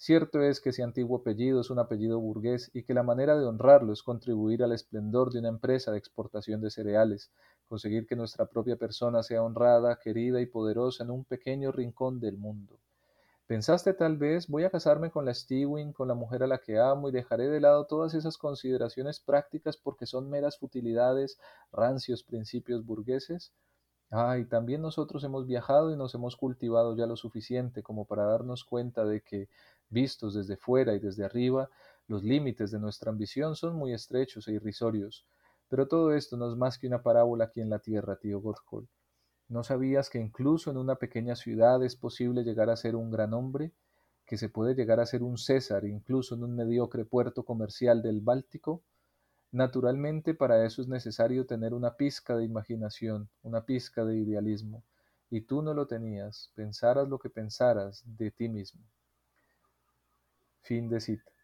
Cierto 0.00 0.40
es 0.42 0.60
que 0.60 0.68
ese 0.68 0.84
antiguo 0.84 1.18
apellido 1.18 1.60
es 1.60 1.70
un 1.70 1.80
apellido 1.80 2.20
burgués 2.20 2.70
y 2.72 2.84
que 2.84 2.94
la 2.94 3.02
manera 3.02 3.36
de 3.36 3.44
honrarlo 3.44 3.92
es 3.92 4.04
contribuir 4.04 4.62
al 4.62 4.70
esplendor 4.70 5.32
de 5.32 5.40
una 5.40 5.48
empresa 5.48 5.90
de 5.90 5.98
exportación 5.98 6.60
de 6.60 6.70
cereales, 6.70 7.32
conseguir 7.66 8.06
que 8.06 8.14
nuestra 8.14 8.46
propia 8.46 8.76
persona 8.76 9.24
sea 9.24 9.42
honrada, 9.42 9.98
querida 9.98 10.40
y 10.40 10.46
poderosa 10.46 11.02
en 11.02 11.10
un 11.10 11.24
pequeño 11.24 11.72
rincón 11.72 12.20
del 12.20 12.38
mundo. 12.38 12.78
¿Pensaste 13.48 13.94
tal 13.94 14.18
vez, 14.18 14.46
voy 14.46 14.64
a 14.64 14.70
casarme 14.70 15.10
con 15.10 15.24
la 15.24 15.32
Stewing, 15.32 15.94
con 15.94 16.06
la 16.06 16.12
mujer 16.14 16.42
a 16.42 16.46
la 16.46 16.58
que 16.58 16.78
amo, 16.78 17.08
y 17.08 17.12
dejaré 17.12 17.48
de 17.48 17.60
lado 17.60 17.86
todas 17.86 18.12
esas 18.12 18.36
consideraciones 18.36 19.20
prácticas 19.20 19.78
porque 19.78 20.04
son 20.04 20.28
meras 20.28 20.58
futilidades, 20.58 21.40
rancios 21.72 22.22
principios 22.22 22.84
burgueses? 22.84 23.54
Ah, 24.10 24.36
y 24.38 24.44
también 24.44 24.82
nosotros 24.82 25.24
hemos 25.24 25.46
viajado 25.46 25.90
y 25.90 25.96
nos 25.96 26.14
hemos 26.14 26.36
cultivado 26.36 26.94
ya 26.94 27.06
lo 27.06 27.16
suficiente 27.16 27.82
como 27.82 28.04
para 28.04 28.24
darnos 28.24 28.64
cuenta 28.64 29.06
de 29.06 29.22
que, 29.22 29.48
vistos 29.88 30.34
desde 30.34 30.58
fuera 30.58 30.92
y 30.92 30.98
desde 30.98 31.24
arriba, 31.24 31.70
los 32.06 32.22
límites 32.24 32.70
de 32.70 32.78
nuestra 32.78 33.10
ambición 33.10 33.56
son 33.56 33.76
muy 33.76 33.94
estrechos 33.94 34.46
e 34.48 34.52
irrisorios. 34.52 35.26
Pero 35.68 35.88
todo 35.88 36.12
esto 36.12 36.36
no 36.36 36.50
es 36.50 36.56
más 36.58 36.76
que 36.78 36.86
una 36.86 37.02
parábola 37.02 37.46
aquí 37.46 37.62
en 37.62 37.70
la 37.70 37.78
tierra, 37.78 38.16
tío 38.16 38.42
Godhol. 38.42 38.88
¿No 39.48 39.64
sabías 39.64 40.10
que 40.10 40.18
incluso 40.18 40.70
en 40.70 40.76
una 40.76 40.96
pequeña 40.96 41.34
ciudad 41.34 41.82
es 41.82 41.96
posible 41.96 42.44
llegar 42.44 42.70
a 42.70 42.76
ser 42.76 42.94
un 42.94 43.10
gran 43.10 43.32
hombre? 43.34 43.72
¿Que 44.26 44.36
se 44.36 44.48
puede 44.48 44.74
llegar 44.74 45.00
a 45.00 45.06
ser 45.06 45.22
un 45.22 45.38
César 45.38 45.84
incluso 45.86 46.34
en 46.34 46.44
un 46.44 46.54
mediocre 46.54 47.04
puerto 47.04 47.44
comercial 47.44 48.02
del 48.02 48.20
Báltico? 48.20 48.82
Naturalmente 49.50 50.34
para 50.34 50.64
eso 50.66 50.82
es 50.82 50.88
necesario 50.88 51.46
tener 51.46 51.72
una 51.72 51.96
pizca 51.96 52.36
de 52.36 52.44
imaginación, 52.44 53.30
una 53.42 53.64
pizca 53.64 54.04
de 54.04 54.18
idealismo. 54.18 54.84
Y 55.30 55.42
tú 55.42 55.62
no 55.62 55.72
lo 55.72 55.86
tenías, 55.86 56.50
pensaras 56.54 57.08
lo 57.08 57.18
que 57.18 57.30
pensaras 57.30 58.02
de 58.04 58.30
ti 58.30 58.48
mismo. 58.48 58.82
Fin 60.60 60.90
de 60.90 61.00
cita. 61.00 61.37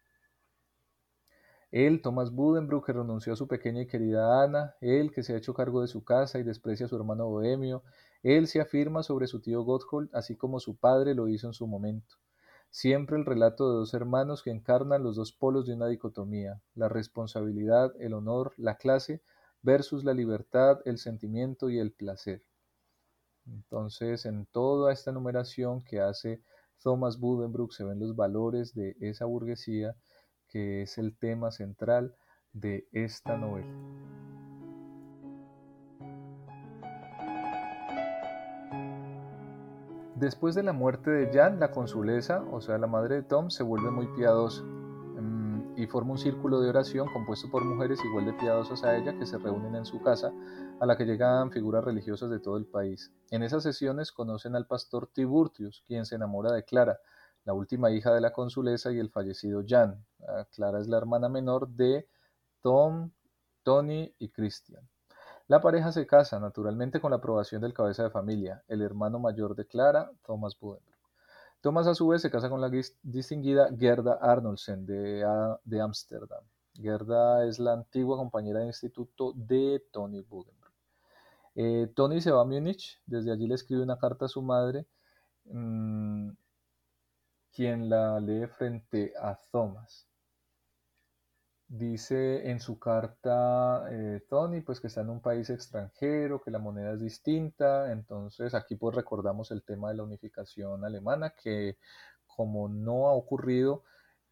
Él, 1.75 2.01
Thomas 2.01 2.31
Buddenbrook, 2.31 2.85
que 2.85 2.93
renunció 2.93 3.33
a 3.33 3.35
su 3.35 3.49
pequeña 3.49 3.81
y 3.81 3.85
querida 3.85 4.41
Ana, 4.41 4.75
él 4.79 5.11
que 5.11 5.23
se 5.23 5.33
ha 5.33 5.37
hecho 5.37 5.53
cargo 5.53 5.81
de 5.81 5.89
su 5.89 6.05
casa 6.05 6.39
y 6.39 6.43
desprecia 6.43 6.85
a 6.85 6.89
su 6.89 6.95
hermano 6.95 7.27
Bohemio, 7.27 7.83
él 8.23 8.47
se 8.47 8.61
afirma 8.61 9.03
sobre 9.03 9.27
su 9.27 9.41
tío 9.41 9.61
Gotthold, 9.63 10.09
así 10.13 10.37
como 10.37 10.61
su 10.61 10.77
padre 10.77 11.13
lo 11.15 11.27
hizo 11.27 11.47
en 11.47 11.53
su 11.53 11.67
momento. 11.67 12.15
Siempre 12.69 13.17
el 13.17 13.25
relato 13.25 13.69
de 13.69 13.75
dos 13.75 13.93
hermanos 13.93 14.41
que 14.41 14.51
encarnan 14.51 15.03
los 15.03 15.17
dos 15.17 15.33
polos 15.33 15.67
de 15.67 15.73
una 15.73 15.87
dicotomía, 15.87 16.61
la 16.75 16.87
responsabilidad, 16.87 17.91
el 17.99 18.13
honor, 18.13 18.53
la 18.55 18.77
clase, 18.77 19.21
versus 19.61 20.05
la 20.05 20.13
libertad, 20.13 20.79
el 20.85 20.97
sentimiento 20.97 21.69
y 21.69 21.79
el 21.79 21.91
placer. 21.91 22.41
Entonces, 23.47 24.25
en 24.25 24.45
toda 24.45 24.93
esta 24.93 25.11
numeración 25.11 25.83
que 25.83 25.99
hace 25.99 26.41
Thomas 26.81 27.19
Buddenbrook 27.19 27.73
se 27.73 27.83
ven 27.83 27.99
los 27.99 28.15
valores 28.15 28.73
de 28.73 28.95
esa 29.01 29.25
burguesía 29.25 29.93
que 30.55 30.83
es 30.83 30.97
el 30.97 31.17
tema 31.17 31.51
central 31.51 32.15
de 32.53 32.87
esta 32.93 33.35
novela. 33.35 33.67
Después 40.15 40.55
de 40.55 40.63
la 40.63 40.71
muerte 40.71 41.11
de 41.11 41.29
Jan, 41.33 41.59
la 41.59 41.71
consulesa, 41.71 42.41
o 42.53 42.61
sea, 42.61 42.77
la 42.77 42.87
madre 42.87 43.15
de 43.15 43.23
Tom, 43.23 43.49
se 43.49 43.63
vuelve 43.63 43.91
muy 43.91 44.07
piadosa 44.15 44.63
mm, 44.63 45.73
y 45.75 45.87
forma 45.87 46.13
un 46.13 46.19
círculo 46.19 46.61
de 46.61 46.69
oración 46.69 47.09
compuesto 47.11 47.51
por 47.51 47.65
mujeres 47.65 47.99
igual 48.05 48.25
de 48.25 48.31
piadosas 48.31 48.81
a 48.85 48.95
ella 48.95 49.19
que 49.19 49.25
se 49.25 49.37
reúnen 49.37 49.75
en 49.75 49.85
su 49.85 50.01
casa, 50.01 50.31
a 50.79 50.85
la 50.85 50.95
que 50.95 51.03
llegan 51.03 51.51
figuras 51.51 51.83
religiosas 51.83 52.29
de 52.29 52.39
todo 52.39 52.55
el 52.55 52.65
país. 52.65 53.11
En 53.29 53.43
esas 53.43 53.61
sesiones 53.61 54.13
conocen 54.13 54.55
al 54.55 54.67
pastor 54.67 55.09
Tiburtius, 55.13 55.83
quien 55.85 56.05
se 56.05 56.15
enamora 56.15 56.53
de 56.53 56.63
Clara, 56.63 56.97
la 57.45 57.53
última 57.53 57.91
hija 57.91 58.13
de 58.13 58.21
la 58.21 58.33
consulesa 58.33 58.91
y 58.91 58.99
el 58.99 59.09
fallecido 59.09 59.63
Jan. 59.65 60.03
Ah, 60.27 60.45
Clara 60.51 60.79
es 60.79 60.87
la 60.87 60.97
hermana 60.97 61.29
menor 61.29 61.69
de 61.69 62.07
Tom, 62.61 63.11
Tony 63.63 64.13
y 64.19 64.29
Christian. 64.29 64.87
La 65.47 65.61
pareja 65.61 65.91
se 65.91 66.07
casa, 66.07 66.39
naturalmente 66.39 66.99
con 66.99 67.11
la 67.11 67.17
aprobación 67.17 67.61
del 67.61 67.73
cabeza 67.73 68.03
de 68.03 68.09
familia, 68.09 68.63
el 68.67 68.81
hermano 68.81 69.19
mayor 69.19 69.55
de 69.55 69.65
Clara, 69.67 70.11
Thomas 70.25 70.59
Buddenbrook. 70.59 70.95
Thomas 71.61 71.87
a 71.87 71.95
su 71.95 72.07
vez 72.07 72.21
se 72.21 72.31
casa 72.31 72.49
con 72.49 72.61
la 72.61 72.71
distinguida 73.03 73.69
Gerda 73.77 74.19
Arnoldsen 74.21 74.85
de 74.85 75.81
Ámsterdam. 75.81 76.43
Gerda 76.73 77.45
es 77.45 77.59
la 77.59 77.73
antigua 77.73 78.17
compañera 78.17 78.59
de 78.59 78.67
instituto 78.67 79.33
de 79.35 79.83
Tony 79.91 80.21
Buddenbrook. 80.21 80.73
Eh, 81.55 81.91
Tony 81.95 82.19
se 82.19 82.31
va 82.31 82.41
a 82.41 82.45
Múnich, 82.45 83.01
desde 83.05 83.31
allí 83.31 83.47
le 83.47 83.55
escribe 83.55 83.81
una 83.81 83.97
carta 83.97 84.25
a 84.25 84.27
su 84.27 84.41
madre 84.41 84.85
mm, 85.45 86.31
quien 87.55 87.89
la 87.89 88.19
lee 88.19 88.47
frente 88.47 89.13
a 89.19 89.39
Thomas. 89.51 90.07
Dice 91.67 92.51
en 92.51 92.59
su 92.59 92.77
carta 92.77 93.87
eh, 93.89 94.21
Tony 94.29 94.61
pues 94.61 94.79
que 94.79 94.87
está 94.87 95.01
en 95.01 95.09
un 95.09 95.21
país 95.21 95.49
extranjero, 95.49 96.41
que 96.41 96.51
la 96.51 96.59
moneda 96.59 96.93
es 96.93 96.99
distinta, 97.01 97.91
entonces 97.91 98.53
aquí 98.53 98.75
pues 98.75 98.95
recordamos 98.95 99.49
el 99.51 99.63
tema 99.63 99.89
de 99.89 99.95
la 99.95 100.03
unificación 100.03 100.85
alemana 100.85 101.31
que 101.31 101.77
como 102.27 102.67
no 102.69 103.07
ha 103.07 103.13
ocurrido, 103.13 103.83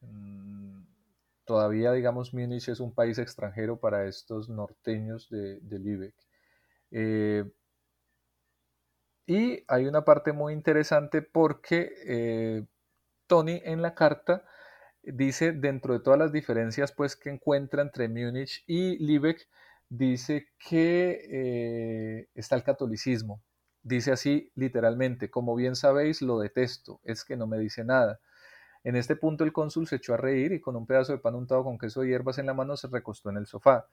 mm, 0.01 0.81
todavía 1.45 1.91
digamos 1.93 2.33
Múnich 2.33 2.67
es 2.69 2.79
un 2.79 2.93
país 2.93 3.17
extranjero 3.17 3.79
para 3.79 4.05
estos 4.05 4.49
norteños 4.49 5.29
de, 5.29 5.59
Lübeck. 5.79 6.15
Eh, 6.91 7.45
y 9.25 9.63
hay 9.67 9.87
una 9.87 10.03
parte 10.05 10.33
muy 10.33 10.53
interesante 10.53 11.21
porque 11.21 11.91
eh, 12.05 12.65
Tony 13.27 13.61
en 13.63 13.81
la 13.81 13.95
carta 13.95 14.43
dice, 15.03 15.51
dentro 15.51 15.93
de 15.93 15.99
todas 15.99 16.19
las 16.19 16.31
diferencias 16.31 16.91
pues, 16.91 17.15
que 17.15 17.29
encuentra 17.29 17.81
entre 17.81 18.07
Múnich 18.07 18.63
y 18.67 18.97
Lübeck, 19.05 19.47
dice 19.89 20.47
que 20.57 21.21
eh, 21.29 22.29
está 22.35 22.55
el 22.55 22.63
catolicismo. 22.63 23.41
Dice 23.81 24.11
así 24.13 24.51
literalmente, 24.55 25.29
como 25.29 25.55
bien 25.55 25.75
sabéis, 25.75 26.21
lo 26.21 26.39
detesto, 26.39 27.01
es 27.03 27.25
que 27.25 27.35
no 27.35 27.47
me 27.47 27.59
dice 27.59 27.83
nada. 27.83 28.19
En 28.83 28.95
este 28.95 29.15
punto 29.15 29.43
el 29.43 29.53
cónsul 29.53 29.87
se 29.87 29.97
echó 29.97 30.13
a 30.13 30.17
reír 30.17 30.53
y 30.53 30.61
con 30.61 30.75
un 30.75 30.85
pedazo 30.85 31.13
de 31.13 31.19
pan 31.19 31.35
untado 31.35 31.63
con 31.63 31.77
queso 31.77 32.03
y 32.03 32.09
hierbas 32.09 32.37
en 32.37 32.45
la 32.45 32.53
mano 32.53 32.77
se 32.77 32.87
recostó 32.87 33.29
en 33.29 33.37
el 33.37 33.45
sofá. 33.45 33.87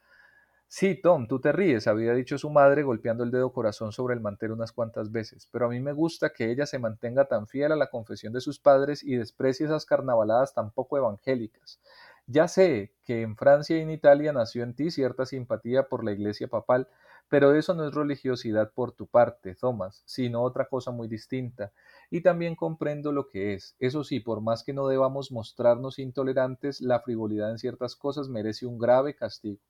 Sí, 0.72 0.94
Tom, 1.02 1.26
tú 1.26 1.40
te 1.40 1.50
ríes, 1.50 1.88
había 1.88 2.14
dicho 2.14 2.38
su 2.38 2.48
madre 2.48 2.84
golpeando 2.84 3.24
el 3.24 3.32
dedo 3.32 3.52
corazón 3.52 3.90
sobre 3.90 4.14
el 4.14 4.20
mantel 4.20 4.52
unas 4.52 4.70
cuantas 4.70 5.10
veces, 5.10 5.48
pero 5.50 5.66
a 5.66 5.68
mí 5.68 5.80
me 5.80 5.92
gusta 5.92 6.30
que 6.32 6.48
ella 6.50 6.64
se 6.64 6.78
mantenga 6.78 7.24
tan 7.26 7.48
fiel 7.48 7.72
a 7.72 7.76
la 7.76 7.90
confesión 7.90 8.32
de 8.32 8.40
sus 8.40 8.60
padres 8.60 9.02
y 9.02 9.16
desprecie 9.16 9.66
esas 9.66 9.84
carnavaladas 9.84 10.54
tan 10.54 10.70
poco 10.70 10.96
evangélicas. 10.96 11.80
Ya 12.26 12.46
sé 12.46 12.94
que 13.04 13.22
en 13.22 13.36
Francia 13.36 13.76
y 13.78 13.80
en 13.80 13.90
Italia 13.90 14.32
nació 14.32 14.62
en 14.62 14.74
ti 14.76 14.92
cierta 14.92 15.26
simpatía 15.26 15.88
por 15.88 16.04
la 16.04 16.12
iglesia 16.12 16.46
papal, 16.46 16.86
pero 17.28 17.52
eso 17.54 17.74
no 17.74 17.84
es 17.88 17.92
religiosidad 17.92 18.70
por 18.72 18.92
tu 18.92 19.08
parte, 19.08 19.56
Thomas, 19.56 20.04
sino 20.06 20.40
otra 20.42 20.66
cosa 20.68 20.92
muy 20.92 21.08
distinta. 21.08 21.72
Y 22.10 22.20
también 22.22 22.54
comprendo 22.54 23.10
lo 23.10 23.26
que 23.28 23.54
es. 23.54 23.74
Eso 23.80 24.04
sí, 24.04 24.20
por 24.20 24.40
más 24.40 24.62
que 24.62 24.72
no 24.72 24.86
debamos 24.86 25.32
mostrarnos 25.32 25.98
intolerantes, 25.98 26.80
la 26.80 27.00
frivolidad 27.00 27.50
en 27.50 27.58
ciertas 27.58 27.96
cosas 27.96 28.28
merece 28.28 28.66
un 28.66 28.78
grave 28.78 29.16
castigo 29.16 29.60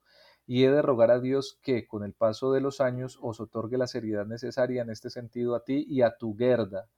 y 0.51 0.65
he 0.65 0.71
de 0.73 0.83
rogar 0.83 1.13
a 1.13 1.21
Dios 1.21 1.61
que, 1.63 1.87
con 1.87 2.03
el 2.03 2.13
paso 2.13 2.53
de 2.53 2.61
los 2.61 2.81
años, 2.81 3.21
os 3.23 3.39
otorgue 3.39 3.79
la 3.79 3.87
seriedad 3.87 4.27
necesaria 4.27 4.83
en 4.83 4.91
este 4.91 5.09
sentido 5.09 5.55
a 5.55 5.63
ti 5.63 5.87
y 5.89 6.03
a 6.03 6.17
tu 6.17 6.37
Gerda, 6.37 6.89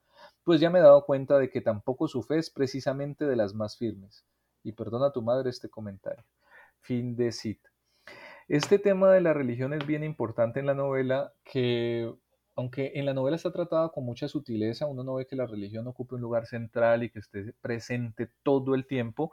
pues 0.43 0.59
ya 0.59 0.71
me 0.71 0.79
he 0.79 0.81
dado 0.81 1.05
cuenta 1.05 1.37
de 1.37 1.51
que 1.51 1.61
tampoco 1.61 2.07
su 2.07 2.23
fe 2.23 2.39
es 2.39 2.49
precisamente 2.49 3.27
de 3.27 3.35
las 3.35 3.53
más 3.53 3.77
firmes. 3.77 4.25
Y 4.63 4.71
perdona 4.71 5.09
a 5.09 5.11
tu 5.11 5.21
madre 5.21 5.51
este 5.51 5.69
comentario. 5.69 6.25
Fin 6.79 7.15
de 7.15 7.31
cita. 7.31 7.69
Este 8.47 8.79
tema 8.79 9.11
de 9.11 9.21
la 9.21 9.33
religión 9.33 9.71
es 9.73 9.85
bien 9.85 10.03
importante 10.03 10.59
en 10.59 10.65
la 10.65 10.73
novela, 10.73 11.31
que 11.43 12.11
aunque 12.55 12.93
en 12.95 13.05
la 13.05 13.13
novela 13.13 13.35
está 13.35 13.51
tratada 13.51 13.89
con 13.89 14.03
mucha 14.03 14.27
sutileza, 14.27 14.87
uno 14.87 15.03
no 15.03 15.13
ve 15.13 15.27
que 15.27 15.35
la 15.35 15.45
religión 15.45 15.87
ocupe 15.87 16.15
un 16.15 16.21
lugar 16.21 16.47
central 16.47 17.03
y 17.03 17.11
que 17.11 17.19
esté 17.19 17.53
presente 17.61 18.31
todo 18.41 18.73
el 18.73 18.87
tiempo, 18.87 19.31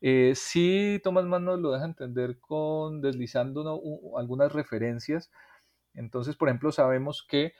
eh, 0.00 0.32
sí, 0.34 1.00
Thomas 1.04 1.24
Mann 1.26 1.44
nos 1.44 1.60
lo 1.60 1.72
deja 1.72 1.84
entender 1.84 2.40
con 2.40 3.00
deslizando 3.02 3.80
algunas 4.16 4.52
referencias. 4.52 5.30
Entonces, 5.94 6.36
por 6.36 6.48
ejemplo, 6.48 6.72
sabemos 6.72 7.26
que, 7.28 7.52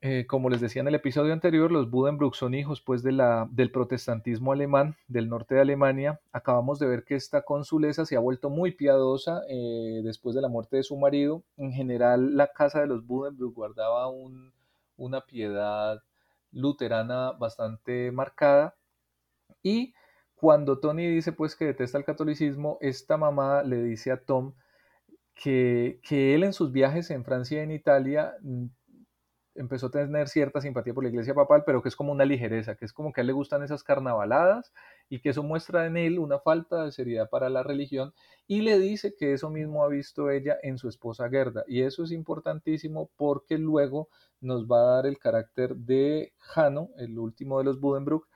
eh, 0.00 0.26
como 0.26 0.50
les 0.50 0.60
decía 0.60 0.82
en 0.82 0.88
el 0.88 0.94
episodio 0.94 1.32
anterior, 1.32 1.70
los 1.70 1.90
Buddenbrook 1.90 2.34
son 2.34 2.54
hijos 2.54 2.82
pues, 2.82 3.02
del 3.02 3.70
protestantismo 3.72 4.52
alemán 4.52 4.96
del 5.08 5.28
norte 5.28 5.54
de 5.54 5.62
Alemania. 5.62 6.20
Acabamos 6.32 6.78
de 6.78 6.88
ver 6.88 7.04
que 7.04 7.14
esta 7.14 7.42
consulesa 7.42 8.04
se 8.04 8.16
ha 8.16 8.20
vuelto 8.20 8.50
muy 8.50 8.72
piadosa 8.72 9.42
eh, 9.48 10.02
después 10.04 10.34
de 10.34 10.42
la 10.42 10.48
muerte 10.48 10.76
de 10.78 10.82
su 10.82 10.96
marido. 10.98 11.44
En 11.56 11.72
general, 11.72 12.36
la 12.36 12.48
casa 12.48 12.80
de 12.80 12.88
los 12.88 13.06
Buddenbrook 13.06 13.54
guardaba 13.54 14.08
una 14.96 15.20
piedad 15.22 16.02
luterana 16.50 17.32
bastante 17.32 18.12
marcada. 18.12 18.74
Y 19.62 19.94
cuando 20.42 20.80
Tony 20.80 21.06
dice 21.06 21.30
pues 21.30 21.54
que 21.54 21.66
detesta 21.66 21.98
el 21.98 22.04
catolicismo, 22.04 22.76
esta 22.80 23.16
mamá 23.16 23.62
le 23.62 23.80
dice 23.80 24.10
a 24.10 24.24
Tom 24.24 24.54
que, 25.36 26.00
él 26.10 26.42
en 26.42 26.52
sus 26.52 26.72
viajes 26.72 27.12
en 27.12 27.24
Francia 27.24 27.60
y 27.60 27.62
en 27.62 27.70
Italia 27.70 28.34
mm, 28.40 28.66
empezó 29.54 29.86
a 29.86 29.92
tener 29.92 30.26
cierta 30.26 30.60
simpatía 30.60 30.94
por 30.94 31.04
la 31.04 31.10
iglesia 31.10 31.32
papal, 31.32 31.62
pero 31.64 31.80
que 31.80 31.88
es 31.88 31.94
como 31.94 32.10
una 32.10 32.24
ligereza, 32.24 32.74
que 32.74 32.84
es 32.84 32.92
como 32.92 33.12
que 33.12 33.20
a 33.20 33.22
él 33.22 33.28
le 33.28 33.34
gustan 33.34 33.62
esas 33.62 33.84
carnavaladas 33.84 34.72
y 35.08 35.20
que 35.20 35.28
eso 35.28 35.44
muestra 35.44 35.86
en 35.86 35.96
él 35.96 36.18
una 36.18 36.40
falta 36.40 36.86
de 36.86 36.90
seriedad 36.90 37.30
para 37.30 37.48
la 37.48 37.62
religión 37.62 38.12
y 38.48 38.62
le 38.62 38.80
dice 38.80 39.14
que 39.16 39.34
eso 39.34 39.48
mismo 39.48 39.84
ha 39.84 39.88
visto 39.88 40.28
ella 40.28 40.56
en 40.64 40.76
su 40.76 40.88
esposa 40.88 41.30
Gerda. 41.30 41.62
Y 41.68 41.82
eso 41.82 42.02
es 42.02 42.10
importantísimo 42.10 43.12
porque 43.14 43.58
luego 43.58 44.08
nos 44.40 44.66
va 44.66 44.80
a 44.80 44.94
dar 44.96 45.06
el 45.06 45.20
carácter 45.20 45.76
de 45.76 46.32
Jano, 46.38 46.88
el 46.96 47.16
último 47.16 47.58
de 47.58 47.64
los 47.64 47.78
Budenbrook, 47.78 48.26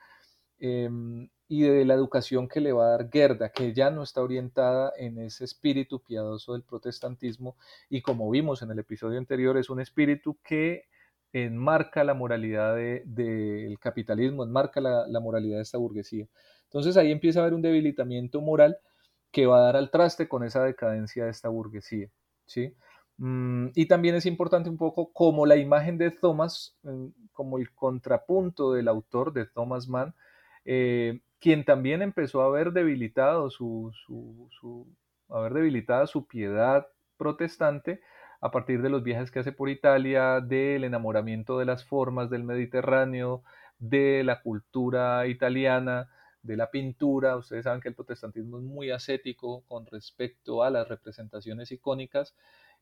em, 0.59 1.27
y 1.47 1.61
de 1.61 1.85
la 1.85 1.93
educación 1.93 2.47
que 2.47 2.61
le 2.61 2.73
va 2.73 2.87
a 2.87 2.89
dar 2.97 3.09
Gerda, 3.09 3.49
que 3.49 3.73
ya 3.73 3.89
no 3.89 4.03
está 4.03 4.21
orientada 4.21 4.91
en 4.97 5.17
ese 5.19 5.45
espíritu 5.45 6.01
piadoso 6.01 6.53
del 6.53 6.63
protestantismo 6.63 7.55
y 7.89 8.01
como 8.01 8.29
vimos 8.29 8.61
en 8.61 8.71
el 8.71 8.79
episodio 8.79 9.17
anterior 9.17 9.57
es 9.57 9.69
un 9.69 9.79
espíritu 9.79 10.37
que 10.43 10.85
enmarca 11.31 12.03
la 12.03 12.13
moralidad 12.13 12.75
del 12.75 13.77
capitalismo, 13.79 14.43
enmarca 14.43 14.81
la, 14.81 15.07
la, 15.07 15.19
moralidad 15.19 15.57
de 15.57 15.63
esta 15.63 15.77
burguesía. 15.77 16.27
Entonces 16.63 16.97
ahí 16.97 17.11
empieza 17.11 17.39
a 17.39 17.43
haber 17.43 17.53
un 17.53 17.61
debilitamiento 17.61 18.41
moral 18.41 18.77
que 19.31 19.45
va 19.45 19.59
a 19.59 19.63
dar 19.63 19.75
al 19.77 19.91
traste 19.91 20.27
con 20.27 20.43
esa 20.43 20.63
decadencia 20.63 21.25
de 21.25 21.31
esta 21.31 21.49
burguesía. 21.49 22.09
¿sí? 22.45 22.73
Mm, 23.17 23.69
y 23.75 23.87
también 23.87 24.15
es 24.15 24.25
importante 24.25 24.69
un 24.69 24.77
poco 24.77 25.11
como 25.11 25.45
la 25.45 25.57
imagen 25.57 25.97
de 25.97 26.11
Thomas, 26.11 26.77
mm, 26.83 27.07
como 27.33 27.57
el 27.57 27.73
contrapunto 27.73 28.73
del 28.73 28.87
autor 28.87 29.33
de 29.33 29.45
Thomas 29.45 29.87
Mann, 29.87 30.15
eh, 30.65 31.21
quien 31.39 31.65
también 31.65 32.01
empezó 32.01 32.41
a 32.41 32.49
ver 32.49 32.71
debilitado 32.71 33.49
su, 33.49 33.91
su, 34.05 34.49
su, 34.59 34.87
a 35.29 36.07
su 36.07 36.27
piedad 36.27 36.87
protestante 37.17 38.01
a 38.41 38.51
partir 38.51 38.81
de 38.81 38.89
los 38.89 39.03
viajes 39.03 39.31
que 39.31 39.39
hace 39.39 39.51
por 39.51 39.69
Italia, 39.69 40.41
del 40.41 40.83
enamoramiento 40.83 41.57
de 41.57 41.65
las 41.65 41.83
formas 41.83 42.29
del 42.29 42.43
Mediterráneo, 42.43 43.43
de 43.79 44.23
la 44.23 44.41
cultura 44.41 45.25
italiana, 45.27 46.09
de 46.43 46.57
la 46.57 46.69
pintura. 46.71 47.35
Ustedes 47.35 47.63
saben 47.63 47.81
que 47.81 47.89
el 47.89 47.95
protestantismo 47.95 48.57
es 48.57 48.63
muy 48.63 48.91
ascético 48.91 49.63
con 49.67 49.85
respecto 49.87 50.63
a 50.63 50.69
las 50.69 50.87
representaciones 50.87 51.71
icónicas 51.71 52.35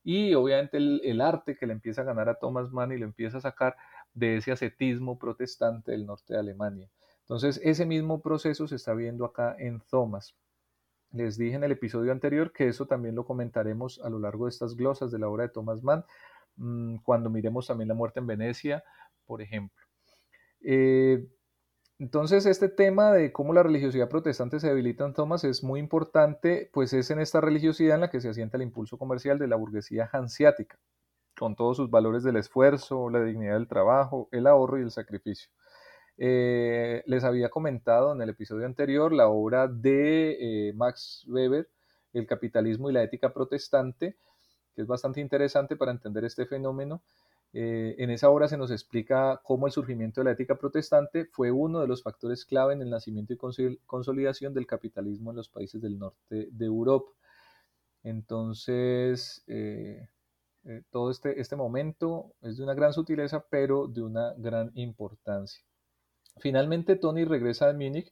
y 0.04 0.36
obviamente 0.36 0.78
el, 0.78 1.22
arte 1.22 1.58
que 1.58 1.66
le 1.66 1.74
empieza 1.74 2.02
a 2.02 2.06
ganar 2.06 2.30
a 2.30 2.36
Thomas 2.36 2.72
Mann 2.72 2.92
y 2.92 2.98
lo 2.98 3.06
empieza 3.06 3.38
a 3.40 3.42
sacar 3.42 3.76
de 4.14 4.38
ese 4.38 4.52
ascetismo 4.52 5.18
protestante 5.18 5.92
del 5.92 6.06
norte 6.06 6.34
de 6.34 6.40
Alemania. 6.40 6.90
Entonces, 7.25 7.60
ese 7.63 7.88
mismo 7.88 8.22
proceso 8.22 8.67
se 8.67 8.75
está 8.75 8.94
viendo 8.94 9.25
acá 9.25 9.55
en 9.58 9.82
Thomas. 9.89 10.36
Les 11.12 11.38
dije 11.38 11.55
en 11.55 11.63
el 11.63 11.72
episodio 11.72 12.12
anterior 12.12 12.51
que 12.53 12.67
eso 12.67 12.86
también 12.86 13.15
lo 13.15 13.25
comentaremos 13.25 14.00
a 14.03 14.10
lo 14.10 14.20
largo 14.20 14.46
de 14.46 14.51
estas 14.51 14.75
glosas 14.75 15.12
de 15.12 15.17
la 15.17 15.27
obra 15.27 15.44
de 15.44 15.50
Thomas 15.50 15.82
Mann, 15.82 16.05
mm, 16.58 16.98
cuando 16.98 17.32
miremos 17.32 17.65
también 17.65 17.88
la 17.88 17.96
muerte 17.96 18.20
en 18.20 18.27
Venecia, 18.27 18.84
por 19.25 19.41
ejemplo. 19.41 19.84
Eh, 20.62 21.27
entonces, 21.98 22.46
este 22.46 22.70
tema 22.70 23.12
de 23.12 23.32
cómo 23.32 23.53
la 23.53 23.63
religiosidad 23.63 24.10
protestante 24.10 24.60
se 24.60 24.67
debilita 24.67 25.05
en 25.05 25.13
Thomas 25.13 25.44
es 25.46 25.63
muy 25.63 25.79
importante, 25.79 26.70
pues 26.74 26.94
es 26.94 27.10
en 27.10 27.20
esta 27.20 27.41
religiosidad 27.41 27.96
en 27.96 28.01
la 28.01 28.10
que 28.12 28.22
se 28.22 28.29
asienta 28.29 28.58
el 28.58 28.63
impulso 28.63 28.98
comercial 29.00 29.39
de 29.39 29.48
la 29.48 29.55
burguesía 29.55 30.10
hanseática, 30.12 30.77
con 31.38 31.55
todos 31.55 31.77
sus 31.77 31.89
valores 31.89 32.24
del 32.24 32.36
esfuerzo, 32.36 33.10
la 33.10 33.24
dignidad 33.24 33.53
del 33.53 33.67
trabajo, 33.67 34.27
el 34.32 34.46
ahorro 34.46 34.77
y 34.77 34.84
el 34.84 34.91
sacrificio. 34.91 35.50
Eh, 36.18 37.04
les 37.08 37.24
había 37.26 37.50
comentado 37.50 38.14
en 38.14 38.22
el 38.22 38.30
episodio 38.30 38.66
anterior 38.66 39.12
la 39.12 39.28
obra 39.28 39.68
de 39.68 40.70
eh, 40.70 40.74
Max 40.74 41.26
Weber, 41.28 41.70
El 42.14 42.26
capitalismo 42.26 42.90
y 42.90 42.94
la 42.94 43.04
ética 43.04 43.34
protestante, 43.34 44.18
que 44.76 44.82
es 44.82 44.88
bastante 44.88 45.20
interesante 45.22 45.76
para 45.76 45.92
entender 45.92 46.24
este 46.26 46.46
fenómeno. 46.46 47.04
Eh, 47.54 47.96
en 48.00 48.10
esa 48.10 48.30
obra 48.30 48.48
se 48.48 48.58
nos 48.58 48.72
explica 48.72 49.42
cómo 49.44 49.66
el 49.68 49.74
surgimiento 49.74 50.22
de 50.22 50.26
la 50.26 50.32
ética 50.32 50.56
protestante 50.56 51.26
fue 51.26 51.52
uno 51.52 51.80
de 51.82 51.88
los 51.88 52.04
factores 52.04 52.46
clave 52.46 52.74
en 52.74 52.82
el 52.82 52.90
nacimiento 52.90 53.34
y 53.34 53.78
consolidación 53.86 54.54
del 54.54 54.68
capitalismo 54.68 55.32
en 55.32 55.38
los 55.38 55.50
países 55.50 55.82
del 55.82 55.98
norte 56.00 56.50
de 56.51 56.66
Europa. 56.66 57.12
Entonces, 58.04 59.44
todo 60.92 61.12
este, 61.12 61.40
este 61.40 61.56
momento 61.56 62.34
es 62.42 62.58
de 62.58 62.64
una 62.64 62.74
gran 62.74 62.94
sutileza, 62.94 63.46
pero 63.50 63.88
de 63.88 64.01
una 64.01 64.34
gran 64.38 64.72
importancia. 64.75 65.64
Finalmente 66.40 66.96
Tony 66.96 67.24
regresa 67.26 67.70
a 67.70 67.74
Múnich, 67.74 68.12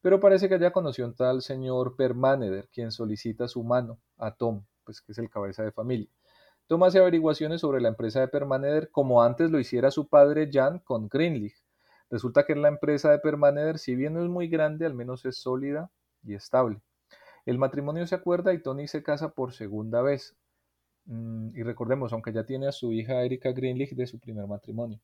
pero 0.00 0.20
parece 0.20 0.48
que 0.48 0.58
ya 0.58 0.72
conoció 0.72 1.06
un 1.06 1.14
tal 1.14 1.42
señor 1.42 1.94
Permaneder, 1.96 2.68
quien 2.72 2.90
solicita 2.90 3.46
su 3.46 3.62
mano 3.62 4.00
a 4.18 4.34
Tom, 4.34 4.64
pues 4.84 5.00
que 5.00 5.12
es 5.12 5.18
el 5.18 5.30
cabeza 5.30 5.62
de 5.62 5.72
familia. 5.72 6.08
Tom 6.66 6.82
hace 6.84 6.98
averiguaciones 6.98 7.60
sobre 7.60 7.80
la 7.80 7.88
empresa 7.88 8.20
de 8.20 8.28
Permaneder 8.28 8.90
como 8.90 9.22
antes 9.22 9.50
lo 9.50 9.60
hiciera 9.60 9.90
su 9.90 10.08
padre 10.08 10.50
Jan 10.52 10.80
con 10.80 11.08
Greenlich. 11.08 11.54
Resulta 12.10 12.44
que 12.44 12.56
la 12.56 12.68
empresa 12.68 13.10
de 13.10 13.18
Permaneder, 13.20 13.78
si 13.78 13.94
bien 13.94 14.14
no 14.14 14.22
es 14.22 14.28
muy 14.28 14.48
grande, 14.48 14.86
al 14.86 14.94
menos 14.94 15.24
es 15.24 15.36
sólida 15.36 15.90
y 16.22 16.34
estable. 16.34 16.82
El 17.46 17.58
matrimonio 17.58 18.06
se 18.06 18.14
acuerda 18.14 18.52
y 18.54 18.62
Tony 18.62 18.88
se 18.88 19.02
casa 19.02 19.30
por 19.30 19.52
segunda 19.52 20.02
vez. 20.02 20.36
Mm, 21.06 21.56
y 21.56 21.62
recordemos, 21.62 22.12
aunque 22.12 22.32
ya 22.32 22.44
tiene 22.44 22.68
a 22.68 22.72
su 22.72 22.92
hija 22.92 23.22
Erika 23.22 23.52
Greenlich 23.52 23.94
de 23.94 24.06
su 24.06 24.18
primer 24.20 24.46
matrimonio. 24.46 25.00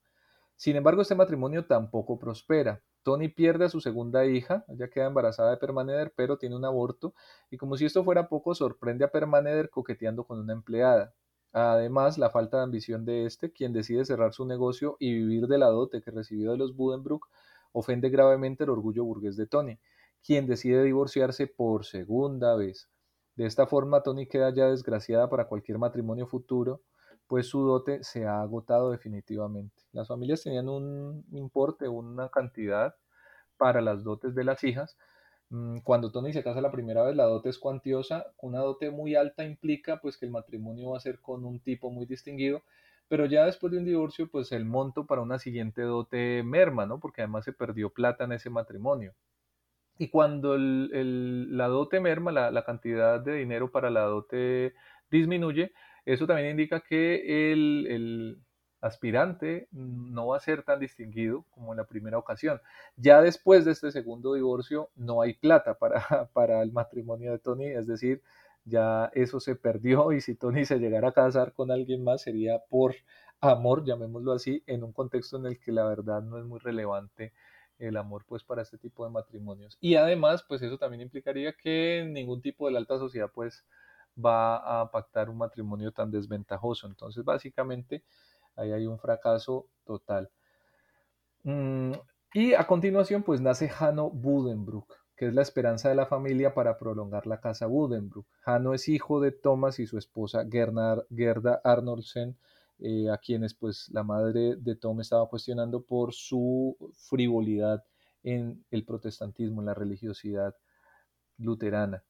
Sin 0.59 0.75
embargo, 0.75 1.03
este 1.03 1.15
matrimonio 1.15 1.67
tampoco 1.67 2.19
prospera. 2.19 2.83
Tony 3.05 3.29
pierde 3.29 3.67
a 3.67 3.69
su 3.69 3.81
segunda 3.81 4.27
hija, 4.27 4.65
ella 4.67 4.91
queda 4.91 5.07
embarazada 5.07 5.51
de 5.53 5.57
Permaneder, 5.57 6.13
pero 6.17 6.37
tiene 6.37 6.57
un 6.57 6.65
aborto, 6.65 7.15
y 7.49 7.57
como 7.57 7.77
si 7.77 7.85
esto 7.85 8.03
fuera 8.03 8.29
poco, 8.29 8.57
sorprende 8.57 9.05
a 9.05 9.13
Permaneder 9.13 9.71
coqueteando 9.71 10.25
con 10.25 10.41
una 10.41 10.53
empleada. 10.53 11.15
Además, 11.53 12.19
la 12.19 12.31
falta 12.31 12.57
de 12.57 12.65
ambición 12.65 13.05
de 13.05 13.25
este, 13.25 13.53
quien 13.53 13.73
decide 13.73 14.05
cerrar 14.05 14.35
su 14.35 14.47
negocio 14.47 14.97
y 14.99 15.15
vivir 15.15 15.47
de 15.47 15.59
la 15.59 15.69
dote 15.69 16.03
que 16.03 16.11
recibió 16.11 16.51
de 16.51 16.59
los 16.59 16.75
Budenbrook, 16.75 17.29
ofende 17.71 18.11
gravemente 18.11 18.65
el 18.65 18.71
orgullo 18.71 19.05
burgués 19.05 19.37
de 19.37 19.47
Tony, 19.47 19.79
quien 20.25 20.49
decide 20.49 20.83
divorciarse 20.83 21.47
por 21.47 21.85
segunda 21.85 22.57
vez. 22.57 22.91
De 23.37 23.47
esta 23.47 23.69
forma, 23.69 24.03
Tony 24.03 24.27
queda 24.27 24.53
ya 24.53 24.67
desgraciada 24.71 25.31
para 25.31 25.47
cualquier 25.47 25.79
matrimonio 25.79 26.27
futuro, 26.27 26.83
pues 27.29 27.47
su 27.49 27.63
dote 27.63 28.03
se 28.05 28.27
ha 28.27 28.41
agotado 28.43 28.91
definitivamente. 28.91 29.85
Las 29.93 30.09
familias 30.09 30.43
tenían 30.43 30.69
un 30.69 31.25
importe, 31.33 31.89
una 31.89 32.31
cantidad 32.31 32.97
para 33.59 33.81
las 33.83 34.05
dotes 34.05 34.35
de 34.35 34.45
las 34.45 34.65
hijas. 34.65 34.97
Mm, 35.51 35.79
cuando 35.81 36.13
Tony 36.13 36.33
se 36.33 36.43
casa 36.43 36.61
la 36.61 36.73
primera 36.73 37.03
vez, 37.03 37.17
la 37.17 37.25
dote 37.25 37.51
es 37.51 37.59
cuantiosa. 37.59 38.27
Una 38.39 38.61
dote 38.61 38.91
muy 38.91 39.15
alta 39.15 39.45
implica 39.45 40.01
pues 40.01 40.17
que 40.19 40.27
el 40.27 40.33
matrimonio 40.33 40.91
va 40.91 40.99
a 40.99 41.01
ser 41.01 41.21
con 41.21 41.45
un 41.45 41.61
tipo 41.61 41.91
muy 41.91 42.07
distinguido, 42.07 42.63
pero 43.09 43.27
ya 43.27 43.45
después 43.47 43.73
de 43.73 43.79
un 43.79 43.85
divorcio, 43.85 44.31
pues 44.31 44.53
el 44.53 44.65
monto 44.65 45.07
para 45.07 45.23
una 45.23 45.39
siguiente 45.39 45.83
dote 45.83 46.43
merma, 46.45 46.87
¿no? 46.87 47.01
Porque 47.01 47.23
además 47.23 47.45
se 47.45 47.53
perdió 47.53 47.91
plata 47.91 48.25
en 48.25 48.33
ese 48.33 48.51
matrimonio. 48.51 49.15
Y 49.99 50.09
cuando 50.11 50.57
la 50.59 51.69
dote 51.69 52.01
merma, 52.01 52.31
la, 52.33 52.51
la 52.53 52.65
cantidad 52.65 53.21
de 53.21 53.35
dinero 53.35 53.71
para 53.73 53.91
la 53.91 54.03
dote 54.03 54.75
disminuye, 55.11 55.73
eso 56.13 56.27
también 56.27 56.51
indica 56.51 56.81
que 56.81 57.53
el, 57.53 58.39
aspirante 58.81 59.67
no 59.73 60.29
va 60.29 60.37
a 60.37 60.41
ser 60.41 60.63
tan 60.63 60.79
distinguido 60.79 61.45
como 61.51 61.73
en 61.73 61.79
la 61.79 61.85
primera 61.85 62.17
ocasión. 62.17 62.61
Ya 62.97 63.21
después 63.21 63.65
de 63.65 63.73
este 63.73 63.91
segundo 63.91 64.35
divorcio 64.35 64.89
no 64.95 65.21
hay 65.21 65.35
plata 65.35 65.75
para, 65.75 66.01
para 66.33 66.63
el 66.63 66.73
matrimonio 66.73 67.33
de 67.33 67.41
Tony, 67.41 67.67
es 67.67 67.89
decir, 67.89 68.23
ya 68.65 69.11
eso 69.15 69.41
se 69.41 69.57
perdió 69.57 70.13
y 70.13 70.21
si 70.21 70.37
Tony 70.37 70.65
se 70.65 70.79
llegara 70.79 71.09
a 71.09 71.13
casar 71.13 71.53
con 71.53 71.73
alguien 71.73 72.05
más 72.05 72.23
sería 72.23 72.61
por 72.71 72.95
amor, 73.41 73.85
llamémoslo 73.85 74.33
así, 74.33 74.63
en 74.67 74.85
un 74.85 74.93
contexto 74.93 75.39
en 75.39 75.47
el 75.47 75.59
que 75.59 75.73
la 75.73 75.85
verdad 75.87 76.23
no 76.23 76.39
es 76.39 76.45
muy 76.45 76.61
relevante 76.61 77.33
el 77.79 77.97
amor 77.97 78.25
pues 78.27 78.45
para 78.45 78.63
este 78.63 78.79
tipo 78.79 79.05
de 79.05 79.11
matrimonios. 79.11 79.77
Y 79.81 79.97
además 79.97 80.45
pues 80.47 80.63
eso 80.63 80.79
también 80.79 81.03
implicaría 81.03 81.53
que 81.53 82.07
ningún 82.09 82.43
tipo 82.43 82.67
de 82.67 82.73
la 82.73 82.79
alta 82.79 82.99
sociedad 82.99 83.31
pues 83.35 83.65
va 84.25 84.81
a 84.81 84.91
pactar 84.91 85.31
un 85.31 85.39
matrimonio 85.39 85.93
tan 85.93 86.11
desventajoso. 86.11 86.87
Entonces, 86.87 87.25
básicamente, 87.25 88.05
ahí 88.57 88.73
hay 88.73 88.87
un 88.87 88.99
fracaso 88.99 89.69
total. 89.85 90.31
Mm, 91.45 91.93
y 92.35 92.55
a 92.55 92.67
continuación, 92.67 93.23
pues 93.23 93.41
nace 93.41 93.71
Hanno 93.79 94.11
Budenbrook, 94.11 94.95
que 95.17 95.27
es 95.29 95.35
la 95.35 95.43
esperanza 95.43 95.89
de 95.89 95.95
la 95.95 96.07
familia 96.07 96.55
para 96.55 96.79
prolongar 96.79 97.27
la 97.27 97.41
casa 97.41 97.67
Budenbrook. 97.67 98.27
Hanno 98.45 98.75
es 98.75 98.89
hijo 98.89 99.21
de 99.21 99.33
Thomas 99.33 99.79
y 99.79 99.87
su 99.87 99.99
esposa 99.99 100.47
Gerda 100.51 101.61
Arnoldsen, 101.65 102.37
eh, 102.81 103.11
a 103.11 103.19
quienes 103.19 103.55
pues 103.55 103.89
la 103.93 104.05
madre 104.05 104.57
de 104.57 104.77
Tom 104.77 105.01
estaba 105.01 105.29
cuestionando 105.29 105.83
por 105.83 106.13
su 106.13 106.77
frivolidad 107.09 107.85
en 108.23 108.65
el 108.71 108.85
protestantismo, 108.85 109.61
en 109.61 109.67
la 109.67 109.75
religiosidad 109.75 110.55
luterana. 111.39 112.05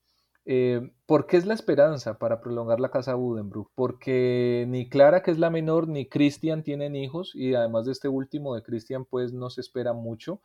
Eh, 0.50 0.80
¿Por 1.04 1.26
qué 1.26 1.36
es 1.36 1.44
la 1.44 1.52
esperanza 1.52 2.18
para 2.18 2.40
prolongar 2.40 2.80
la 2.80 2.90
casa 2.90 3.14
Budenbrook? 3.14 3.70
Porque 3.74 4.64
ni 4.66 4.88
Clara, 4.88 5.22
que 5.22 5.30
es 5.30 5.38
la 5.38 5.50
menor, 5.50 5.88
ni 5.88 6.08
Christian 6.08 6.62
tienen 6.62 6.96
hijos 6.96 7.32
y 7.34 7.54
además 7.54 7.84
de 7.84 7.92
este 7.92 8.08
último 8.08 8.54
de 8.54 8.62
Christian, 8.62 9.04
pues 9.04 9.34
no 9.34 9.50
se 9.50 9.60
espera 9.60 9.92
mucho. 9.92 10.40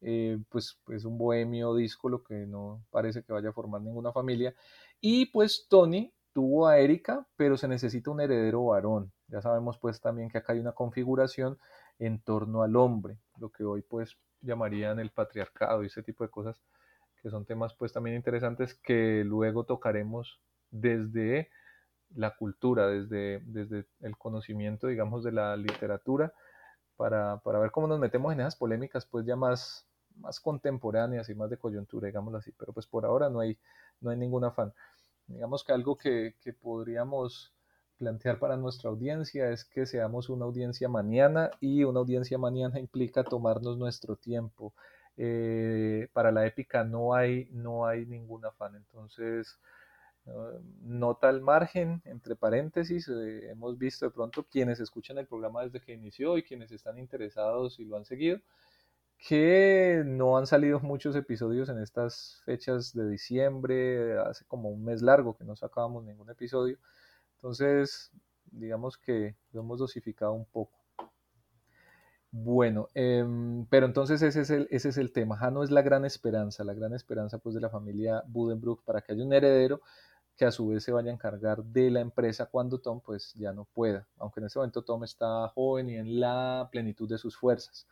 Eh, 0.00 0.38
pues 0.48 0.80
es 0.88 1.04
un 1.04 1.18
bohemio 1.18 1.76
lo 2.04 2.24
que 2.24 2.46
no 2.46 2.82
parece 2.90 3.22
que 3.24 3.32
vaya 3.34 3.50
a 3.50 3.52
formar 3.52 3.82
ninguna 3.82 4.10
familia. 4.10 4.54
Y 5.02 5.26
pues 5.26 5.66
Tony 5.68 6.14
tuvo 6.32 6.66
a 6.66 6.78
Erika, 6.78 7.26
pero 7.36 7.58
se 7.58 7.68
necesita 7.68 8.10
un 8.10 8.22
heredero 8.22 8.64
varón. 8.64 9.12
Ya 9.28 9.42
sabemos 9.42 9.76
pues 9.78 10.00
también 10.00 10.30
que 10.30 10.38
acá 10.38 10.54
hay 10.54 10.60
una 10.60 10.72
configuración 10.72 11.58
en 11.98 12.22
torno 12.22 12.62
al 12.62 12.74
hombre, 12.74 13.18
lo 13.36 13.50
que 13.50 13.64
hoy 13.64 13.82
pues 13.82 14.16
llamarían 14.40 14.98
el 14.98 15.10
patriarcado 15.10 15.82
y 15.82 15.88
ese 15.88 16.02
tipo 16.02 16.24
de 16.24 16.30
cosas, 16.30 16.62
que 17.22 17.30
son 17.30 17.44
temas 17.44 17.74
pues 17.74 17.92
también 17.92 18.16
interesantes 18.16 18.74
que 18.74 19.22
luego 19.24 19.64
tocaremos 19.64 20.40
desde 20.70 21.50
la 22.14 22.36
cultura, 22.36 22.88
desde, 22.88 23.40
desde 23.44 23.86
el 24.00 24.16
conocimiento, 24.18 24.86
digamos, 24.86 25.24
de 25.24 25.32
la 25.32 25.56
literatura, 25.56 26.32
para, 26.96 27.38
para, 27.38 27.58
ver 27.58 27.70
cómo 27.70 27.86
nos 27.86 27.98
metemos 27.98 28.32
en 28.32 28.40
esas 28.40 28.56
polémicas 28.56 29.06
pues 29.06 29.24
ya 29.24 29.36
más, 29.36 29.86
más 30.16 30.40
contemporáneas 30.40 31.28
y 31.28 31.34
más 31.34 31.48
de 31.50 31.56
coyuntura, 31.56 32.06
digámoslo 32.06 32.38
así, 32.38 32.52
pero 32.58 32.72
pues 32.72 32.86
por 32.86 33.04
ahora 33.04 33.30
no 33.30 33.40
hay, 33.40 33.58
no 34.00 34.10
hay 34.10 34.16
ningún 34.16 34.44
afán. 34.44 34.72
Digamos 35.26 35.64
que 35.64 35.72
algo 35.72 35.96
que, 35.96 36.34
que 36.40 36.52
podríamos 36.52 37.54
plantear 37.96 38.38
para 38.38 38.56
nuestra 38.56 38.90
audiencia 38.90 39.50
es 39.50 39.64
que 39.64 39.86
seamos 39.86 40.28
una 40.28 40.44
audiencia 40.44 40.88
mañana 40.88 41.50
y 41.60 41.84
una 41.84 42.00
audiencia 42.00 42.36
mañana 42.36 42.78
implica 42.78 43.24
tomarnos 43.24 43.78
nuestro 43.78 44.16
tiempo. 44.16 44.74
Eh, 45.16 46.08
para 46.12 46.32
la 46.32 46.46
épica 46.46 46.84
no 46.84 47.14
hay, 47.14 47.48
no 47.52 47.86
hay 47.86 48.06
ningún 48.06 48.44
afán. 48.44 48.74
Entonces, 48.76 49.58
uh, 50.26 50.58
nota 50.82 51.28
al 51.28 51.40
margen, 51.42 52.02
entre 52.04 52.36
paréntesis, 52.36 53.08
eh, 53.08 53.50
hemos 53.50 53.78
visto 53.78 54.06
de 54.06 54.12
pronto 54.12 54.44
quienes 54.44 54.80
escuchan 54.80 55.18
el 55.18 55.26
programa 55.26 55.62
desde 55.64 55.80
que 55.80 55.92
inició 55.92 56.38
y 56.38 56.42
quienes 56.42 56.72
están 56.72 56.98
interesados 56.98 57.78
y 57.78 57.84
lo 57.84 57.96
han 57.96 58.04
seguido, 58.04 58.40
que 59.18 60.02
no 60.04 60.36
han 60.38 60.46
salido 60.46 60.80
muchos 60.80 61.14
episodios 61.16 61.68
en 61.68 61.78
estas 61.80 62.42
fechas 62.44 62.92
de 62.94 63.08
diciembre, 63.08 64.18
hace 64.18 64.44
como 64.46 64.70
un 64.70 64.84
mes 64.84 65.02
largo 65.02 65.36
que 65.36 65.44
no 65.44 65.56
sacábamos 65.56 66.04
ningún 66.04 66.30
episodio. 66.30 66.78
Entonces, 67.36 68.10
digamos 68.46 68.98
que 68.98 69.36
lo 69.52 69.60
hemos 69.62 69.78
dosificado 69.78 70.32
un 70.32 70.46
poco. 70.46 70.81
Bueno, 72.34 72.88
em, 72.94 73.66
pero 73.66 73.84
entonces 73.84 74.22
ese 74.22 74.40
es, 74.40 74.50
el, 74.50 74.66
ese 74.70 74.88
es 74.88 74.96
el 74.96 75.12
tema. 75.12 75.36
Jano 75.36 75.62
es 75.62 75.70
la 75.70 75.82
gran 75.82 76.06
esperanza, 76.06 76.64
la 76.64 76.72
gran 76.72 76.94
esperanza 76.94 77.38
pues 77.38 77.54
de 77.54 77.60
la 77.60 77.68
familia 77.68 78.22
Budenbrook 78.26 78.84
para 78.84 79.02
que 79.02 79.12
haya 79.12 79.22
un 79.22 79.34
heredero 79.34 79.82
que 80.36 80.46
a 80.46 80.50
su 80.50 80.68
vez 80.68 80.82
se 80.82 80.92
vaya 80.92 81.10
a 81.10 81.14
encargar 81.14 81.62
de 81.62 81.90
la 81.90 82.00
empresa 82.00 82.46
cuando 82.46 82.80
Tom 82.80 83.02
pues 83.02 83.34
ya 83.34 83.52
no 83.52 83.66
pueda, 83.74 84.08
aunque 84.16 84.40
en 84.40 84.46
este 84.46 84.58
momento 84.58 84.82
Tom 84.82 85.04
está 85.04 85.48
joven 85.48 85.90
y 85.90 85.96
en 85.96 86.20
la 86.20 86.68
plenitud 86.72 87.08
de 87.08 87.18
sus 87.18 87.36
fuerzas. 87.36 87.86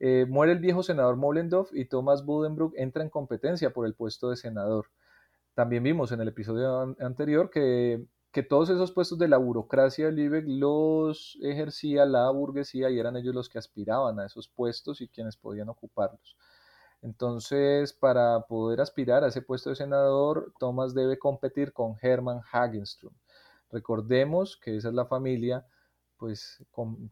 Eh, 0.00 0.26
muere 0.28 0.52
el 0.52 0.58
viejo 0.58 0.82
senador 0.82 1.16
Mollendorf 1.16 1.70
y 1.72 1.84
Thomas 1.84 2.24
Budenbrook 2.24 2.74
entra 2.76 3.04
en 3.04 3.10
competencia 3.10 3.70
por 3.72 3.86
el 3.86 3.94
puesto 3.94 4.30
de 4.30 4.36
senador. 4.36 4.86
También 5.54 5.84
vimos 5.84 6.10
en 6.12 6.20
el 6.20 6.28
episodio 6.28 6.96
anterior 7.00 7.50
que 7.50 8.04
que 8.32 8.42
todos 8.42 8.68
esos 8.70 8.92
puestos 8.92 9.18
de 9.18 9.28
la 9.28 9.38
burocracia 9.38 10.06
de 10.06 10.12
Lübeck 10.12 10.44
los 10.46 11.38
ejercía 11.42 12.04
la 12.04 12.30
burguesía 12.30 12.90
y 12.90 12.98
eran 12.98 13.16
ellos 13.16 13.34
los 13.34 13.48
que 13.48 13.58
aspiraban 13.58 14.20
a 14.20 14.26
esos 14.26 14.48
puestos 14.48 15.00
y 15.00 15.08
quienes 15.08 15.36
podían 15.36 15.68
ocuparlos. 15.68 16.36
Entonces, 17.00 17.92
para 17.92 18.40
poder 18.42 18.80
aspirar 18.80 19.24
a 19.24 19.28
ese 19.28 19.42
puesto 19.42 19.70
de 19.70 19.76
senador, 19.76 20.52
Thomas 20.58 20.94
debe 20.94 21.18
competir 21.18 21.72
con 21.72 21.96
Hermann 22.02 22.40
Hagenström. 22.52 23.12
Recordemos 23.70 24.56
que 24.56 24.76
esa 24.76 24.88
es 24.88 24.94
la 24.94 25.06
familia 25.06 25.66
pues, 26.16 26.64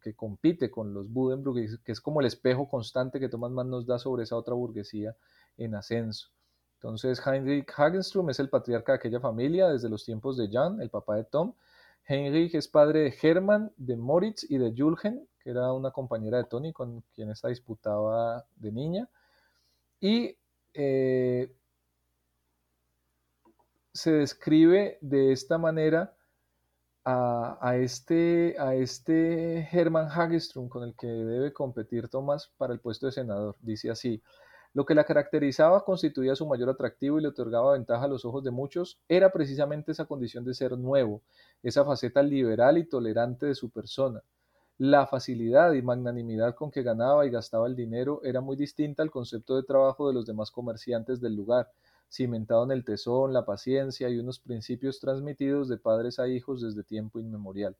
que 0.02 0.14
compite 0.14 0.70
con 0.70 0.92
los 0.92 1.08
Budenbrook, 1.10 1.82
que 1.84 1.92
es 1.92 2.00
como 2.00 2.20
el 2.20 2.26
espejo 2.26 2.68
constante 2.68 3.20
que 3.20 3.28
Thomas 3.28 3.52
Mann 3.52 3.70
nos 3.70 3.86
da 3.86 3.98
sobre 3.98 4.24
esa 4.24 4.36
otra 4.36 4.54
burguesía 4.54 5.16
en 5.56 5.76
ascenso. 5.76 6.28
Entonces, 6.76 7.20
Heinrich 7.26 7.70
Hagenström 7.76 8.30
es 8.30 8.38
el 8.38 8.48
patriarca 8.48 8.92
de 8.92 8.98
aquella 8.98 9.20
familia 9.20 9.68
desde 9.68 9.88
los 9.88 10.04
tiempos 10.04 10.36
de 10.36 10.48
Jan, 10.50 10.80
el 10.80 10.90
papá 10.90 11.16
de 11.16 11.24
Tom. 11.24 11.54
Heinrich 12.06 12.54
es 12.54 12.68
padre 12.68 13.00
de 13.00 13.14
Hermann, 13.20 13.72
de 13.76 13.96
Moritz 13.96 14.44
y 14.48 14.58
de 14.58 14.72
Julgen, 14.76 15.26
que 15.40 15.50
era 15.50 15.72
una 15.72 15.90
compañera 15.90 16.38
de 16.38 16.44
Tony 16.44 16.72
con 16.72 17.02
quien 17.14 17.30
esta 17.30 17.48
disputaba 17.48 18.44
de 18.56 18.72
niña. 18.72 19.08
Y 20.00 20.36
eh, 20.74 21.52
se 23.92 24.12
describe 24.12 24.98
de 25.00 25.32
esta 25.32 25.56
manera 25.56 26.14
a, 27.08 27.76
este, 27.76 28.56
a 28.58 28.74
este 28.74 29.68
Hermann 29.70 30.08
con 30.68 30.82
el 30.82 30.94
que 30.96 31.06
debe 31.06 31.52
competir 31.52 32.08
Thomas 32.08 32.52
para 32.58 32.72
el 32.72 32.80
puesto 32.80 33.06
de 33.06 33.12
senador. 33.12 33.56
Dice 33.60 33.90
así, 33.90 34.20
lo 34.76 34.84
que 34.84 34.94
la 34.94 35.04
caracterizaba 35.04 35.86
constituía 35.86 36.36
su 36.36 36.46
mayor 36.46 36.68
atractivo 36.68 37.18
y 37.18 37.22
le 37.22 37.28
otorgaba 37.28 37.72
ventaja 37.72 38.04
a 38.04 38.08
los 38.08 38.26
ojos 38.26 38.44
de 38.44 38.50
muchos 38.50 39.00
era 39.08 39.32
precisamente 39.32 39.92
esa 39.92 40.04
condición 40.04 40.44
de 40.44 40.52
ser 40.52 40.76
nuevo, 40.76 41.22
esa 41.62 41.82
faceta 41.82 42.22
liberal 42.22 42.76
y 42.76 42.84
tolerante 42.84 43.46
de 43.46 43.54
su 43.54 43.70
persona. 43.70 44.22
La 44.76 45.06
facilidad 45.06 45.72
y 45.72 45.80
magnanimidad 45.80 46.54
con 46.54 46.70
que 46.70 46.82
ganaba 46.82 47.24
y 47.24 47.30
gastaba 47.30 47.68
el 47.68 47.74
dinero 47.74 48.20
era 48.22 48.42
muy 48.42 48.54
distinta 48.54 49.02
al 49.02 49.10
concepto 49.10 49.56
de 49.56 49.62
trabajo 49.62 50.08
de 50.08 50.12
los 50.12 50.26
demás 50.26 50.50
comerciantes 50.50 51.22
del 51.22 51.36
lugar, 51.36 51.70
cimentado 52.10 52.64
en 52.64 52.72
el 52.72 52.84
tesón, 52.84 53.32
la 53.32 53.46
paciencia 53.46 54.10
y 54.10 54.18
unos 54.18 54.40
principios 54.40 55.00
transmitidos 55.00 55.70
de 55.70 55.78
padres 55.78 56.18
a 56.18 56.28
hijos 56.28 56.60
desde 56.60 56.84
tiempo 56.84 57.18
inmemorial. 57.18 57.74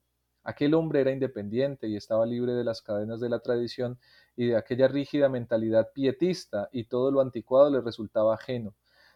Aquel 0.48 0.74
hombre 0.74 1.00
era 1.00 1.10
independiente 1.10 1.88
y 1.88 1.96
estaba 1.96 2.24
libre 2.24 2.52
de 2.52 2.62
las 2.62 2.80
cadenas 2.80 3.18
de 3.18 3.28
la 3.28 3.40
tradición 3.40 3.98
y 4.36 4.46
de 4.46 4.56
aquella 4.56 4.86
rígida 4.86 5.28
mentalidad 5.28 5.90
pietista, 5.92 6.68
y 6.70 6.84
todo 6.84 7.10
lo 7.10 7.20
anticuado 7.20 7.68
le 7.68 7.80
resultaba 7.80 8.34
ajeno. 8.34 8.72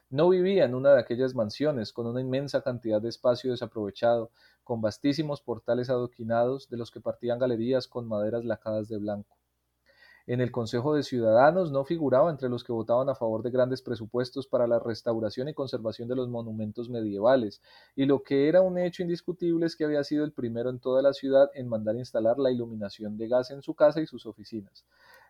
No 0.08 0.28
vivía 0.28 0.64
en 0.64 0.74
una 0.74 0.92
de 0.92 0.98
aquellas 0.98 1.36
mansiones, 1.36 1.92
con 1.92 2.08
una 2.08 2.20
inmensa 2.20 2.62
cantidad 2.62 3.00
de 3.00 3.10
espacio 3.10 3.52
desaprovechado, 3.52 4.32
con 4.64 4.80
vastísimos 4.80 5.40
portales 5.40 5.88
adoquinados, 5.88 6.68
de 6.68 6.78
los 6.78 6.90
que 6.90 7.00
partían 7.00 7.38
galerías 7.38 7.86
con 7.86 8.08
maderas 8.08 8.44
lacadas 8.44 8.88
de 8.88 8.98
blanco. 8.98 9.39
En 10.26 10.40
el 10.40 10.52
Consejo 10.52 10.94
de 10.94 11.02
Ciudadanos 11.02 11.72
no 11.72 11.84
figuraba 11.84 12.30
entre 12.30 12.48
los 12.48 12.62
que 12.62 12.72
votaban 12.72 13.08
a 13.08 13.14
favor 13.14 13.42
de 13.42 13.50
grandes 13.50 13.82
presupuestos 13.82 14.46
para 14.46 14.66
la 14.66 14.78
restauración 14.78 15.48
y 15.48 15.54
conservación 15.54 16.08
de 16.08 16.16
los 16.16 16.28
monumentos 16.28 16.88
medievales, 16.90 17.62
y 17.96 18.04
lo 18.04 18.22
que 18.22 18.48
era 18.48 18.60
un 18.60 18.78
hecho 18.78 19.02
indiscutible 19.02 19.66
es 19.66 19.76
que 19.76 19.84
había 19.84 20.04
sido 20.04 20.24
el 20.24 20.32
primero 20.32 20.70
en 20.70 20.78
toda 20.78 21.02
la 21.02 21.12
ciudad 21.12 21.50
en 21.54 21.68
mandar 21.68 21.96
instalar 21.96 22.38
la 22.38 22.50
iluminación 22.50 23.16
de 23.16 23.28
gas 23.28 23.50
en 23.50 23.62
su 23.62 23.74
casa 23.74 24.00
y 24.00 24.06
sus 24.06 24.26
oficinas. 24.26 24.84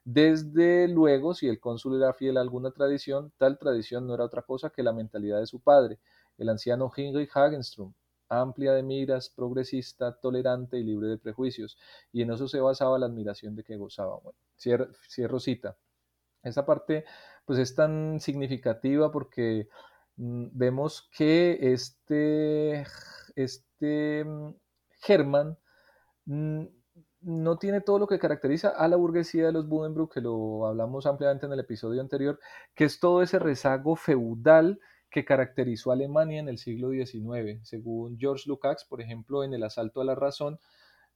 Desde 0.04 0.88
luego, 0.88 1.34
si 1.34 1.46
el 1.46 1.60
cónsul 1.60 1.96
era 1.96 2.12
fiel 2.12 2.38
a 2.38 2.40
alguna 2.40 2.70
tradición, 2.70 3.32
tal 3.36 3.58
tradición 3.58 4.06
no 4.06 4.14
era 4.14 4.24
otra 4.24 4.42
cosa 4.42 4.70
que 4.70 4.82
la 4.82 4.92
mentalidad 4.92 5.40
de 5.40 5.46
su 5.46 5.60
padre, 5.60 5.98
el 6.38 6.48
anciano 6.48 6.90
Heinrich 6.94 7.30
Hagenström, 7.32 7.92
amplia 8.30 8.72
de 8.72 8.82
miras, 8.82 9.28
progresista, 9.28 10.18
tolerante 10.18 10.78
y 10.78 10.84
libre 10.84 11.08
de 11.08 11.18
prejuicios, 11.18 11.76
y 12.12 12.22
en 12.22 12.32
eso 12.32 12.48
se 12.48 12.60
basaba 12.60 12.98
la 12.98 13.06
admiración 13.06 13.56
de 13.56 13.64
que 13.64 13.76
gozaba. 13.76 14.18
Bueno, 14.20 14.38
cierro, 14.56 15.40
cita. 15.40 15.76
Esa 16.42 16.64
parte 16.64 17.04
pues 17.44 17.58
es 17.58 17.74
tan 17.74 18.20
significativa 18.20 19.10
porque 19.10 19.68
mm, 20.16 20.46
vemos 20.52 21.10
que 21.16 21.58
este, 21.72 22.86
este 23.36 24.24
mm, 24.24 24.54
Germán 25.00 25.58
mm, 26.26 26.64
no 27.22 27.58
tiene 27.58 27.80
todo 27.80 27.98
lo 27.98 28.06
que 28.06 28.18
caracteriza 28.18 28.70
a 28.70 28.88
la 28.88 28.96
burguesía 28.96 29.46
de 29.46 29.52
los 29.52 29.68
Budenbrook, 29.68 30.14
que 30.14 30.20
lo 30.20 30.66
hablamos 30.66 31.04
ampliamente 31.06 31.46
en 31.46 31.52
el 31.52 31.60
episodio 31.60 32.00
anterior, 32.00 32.38
que 32.74 32.84
es 32.84 33.00
todo 33.00 33.22
ese 33.22 33.38
rezago 33.38 33.96
feudal 33.96 34.80
que 35.10 35.24
caracterizó 35.24 35.90
a 35.90 35.94
Alemania 35.94 36.40
en 36.40 36.48
el 36.48 36.58
siglo 36.58 36.90
XIX. 36.90 37.60
Según 37.62 38.18
George 38.18 38.44
Lukács, 38.46 38.84
por 38.84 39.00
ejemplo, 39.00 39.44
en 39.44 39.54
El 39.54 39.64
asalto 39.64 40.00
a 40.00 40.04
la 40.04 40.14
razón, 40.14 40.58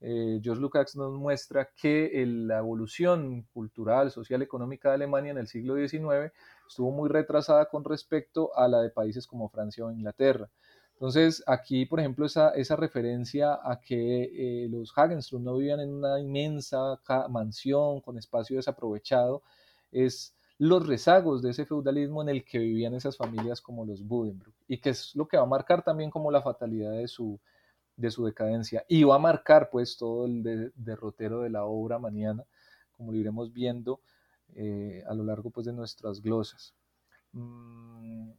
eh, 0.01 0.41
George 0.43 0.61
Lukács 0.61 0.97
nos 0.97 1.13
muestra 1.15 1.71
que 1.75 2.11
la 2.27 2.59
evolución 2.59 3.47
cultural, 3.55 4.11
social, 4.11 4.43
económica 4.43 4.89
de 4.91 4.97
Alemania 4.97 5.31
en 5.31 5.39
el 5.39 5.47
siglo 5.47 5.77
XIX 5.77 6.33
estuvo 6.69 6.91
muy 6.91 7.09
retrasada 7.09 7.67
con 7.67 7.85
respecto 7.85 8.57
a 8.57 8.69
la 8.69 8.83
de 8.83 8.91
países 8.91 9.27
como 9.27 9.49
Francia 9.49 9.85
o 9.85 9.93
Inglaterra. 9.93 10.51
Entonces, 10.95 11.43
aquí, 11.47 11.87
por 11.87 12.01
ejemplo, 12.01 12.27
esa, 12.27 12.77
referencia 12.77 13.59
a 13.63 13.81
que 13.81 14.65
eh, 14.65 14.69
los 14.69 14.93
Hagenström 14.95 15.43
no 15.43 15.57
vivían 15.57 15.81
en 15.81 15.93
una 15.93 16.21
inmensa 16.21 17.01
mansión 17.29 18.01
con 18.01 18.17
espacio 18.19 18.57
desaprovechado, 18.57 19.43
es 19.91 20.34
los 20.59 20.87
rezagos 20.87 21.43
de 21.43 21.51
ese 21.51 21.67
feudalismo 21.67 22.23
en 22.23 22.29
el 22.29 22.45
que 22.45 22.59
vivían 22.59 22.95
esas 22.95 23.17
familias 23.17 23.61
como 23.61 23.85
los 23.85 24.07
Budenbrook, 24.07 24.55
y 24.69 24.79
que 24.79 24.91
es 24.91 25.15
lo 25.17 25.27
que 25.27 25.37
va 25.37 25.43
a 25.43 25.47
marcar 25.47 25.83
también 25.83 26.11
como 26.11 26.31
la 26.31 26.43
fatalidad 26.43 26.93
de 26.93 27.09
su, 27.09 27.41
de 27.97 28.11
su 28.11 28.25
decadencia, 28.25 28.85
y 28.89 29.05
va 29.05 29.17
a 29.17 29.19
marcar 29.19 29.71
pues 29.71 29.97
todo 29.97 30.27
el 30.27 30.73
derrotero 30.77 31.41
de 31.41 31.51
la 31.51 31.65
obra 31.65 31.99
mañana, 31.99 32.45
como 32.93 33.13
lo 33.13 33.19
iremos 33.19 33.53
viendo 33.53 34.01
eh, 34.55 35.03
a 35.09 35.15
lo 35.15 35.25
largo 35.25 35.51
pues 35.51 35.67
de 35.67 35.73
nuestras 35.73 36.21
glosas. 36.23 36.75
Mm, 37.33 38.31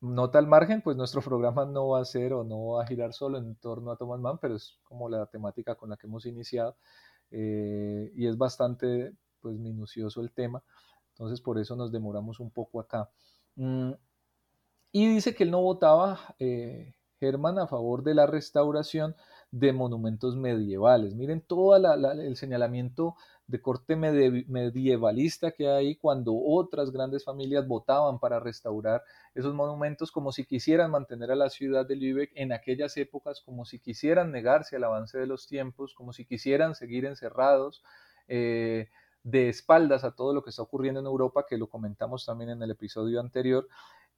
nota 0.00 0.38
al 0.38 0.46
margen, 0.46 0.82
pues 0.82 0.96
nuestro 0.96 1.20
programa 1.20 1.64
no 1.64 1.88
va 1.88 2.00
a 2.00 2.04
ser 2.04 2.32
o 2.32 2.44
no 2.44 2.68
va 2.68 2.82
a 2.82 2.86
girar 2.86 3.12
solo 3.12 3.38
en 3.38 3.54
torno 3.56 3.90
a 3.92 3.96
Thomas 3.96 4.20
Mann, 4.20 4.38
pero 4.38 4.56
es 4.56 4.78
como 4.84 5.08
la 5.08 5.26
temática 5.26 5.74
con 5.74 5.90
la 5.90 5.96
que 5.96 6.06
hemos 6.06 6.26
iniciado 6.26 6.76
eh, 7.30 8.10
y 8.14 8.26
es 8.26 8.36
bastante 8.36 9.12
pues 9.40 9.56
minucioso 9.58 10.20
el 10.20 10.32
tema. 10.32 10.62
Entonces 11.12 11.40
por 11.40 11.58
eso 11.58 11.76
nos 11.76 11.92
demoramos 11.92 12.40
un 12.40 12.50
poco 12.50 12.80
acá. 12.80 13.10
Mm, 13.56 13.92
y 14.92 15.08
dice 15.14 15.34
que 15.34 15.44
él 15.44 15.50
no 15.50 15.62
votaba, 15.62 16.34
eh, 16.38 16.94
a 17.30 17.66
favor 17.68 18.02
de 18.02 18.14
la 18.14 18.26
restauración 18.26 19.14
de 19.52 19.72
monumentos 19.72 20.34
medievales. 20.34 21.14
Miren 21.14 21.40
todo 21.40 21.76
el 21.76 22.36
señalamiento 22.36 23.14
de 23.46 23.60
corte 23.60 23.96
medievalista 23.96 25.52
que 25.52 25.68
hay 25.68 25.96
cuando 25.96 26.34
otras 26.34 26.90
grandes 26.90 27.24
familias 27.24 27.68
votaban 27.68 28.18
para 28.18 28.40
restaurar 28.40 29.02
esos 29.34 29.54
monumentos 29.54 30.10
como 30.10 30.32
si 30.32 30.44
quisieran 30.44 30.90
mantener 30.90 31.30
a 31.30 31.36
la 31.36 31.50
ciudad 31.50 31.86
de 31.86 31.96
Lübeck 31.96 32.32
en 32.34 32.52
aquellas 32.52 32.96
épocas, 32.96 33.40
como 33.40 33.64
si 33.64 33.78
quisieran 33.78 34.32
negarse 34.32 34.76
al 34.76 34.84
avance 34.84 35.18
de 35.18 35.26
los 35.26 35.46
tiempos, 35.46 35.94
como 35.94 36.12
si 36.12 36.24
quisieran 36.24 36.74
seguir 36.74 37.04
encerrados. 37.04 37.84
Eh, 38.26 38.88
de 39.22 39.48
espaldas 39.48 40.04
a 40.04 40.12
todo 40.12 40.32
lo 40.34 40.42
que 40.42 40.50
está 40.50 40.62
ocurriendo 40.62 41.00
en 41.00 41.06
Europa, 41.06 41.46
que 41.48 41.58
lo 41.58 41.68
comentamos 41.68 42.26
también 42.26 42.50
en 42.50 42.62
el 42.62 42.70
episodio 42.70 43.20
anterior, 43.20 43.68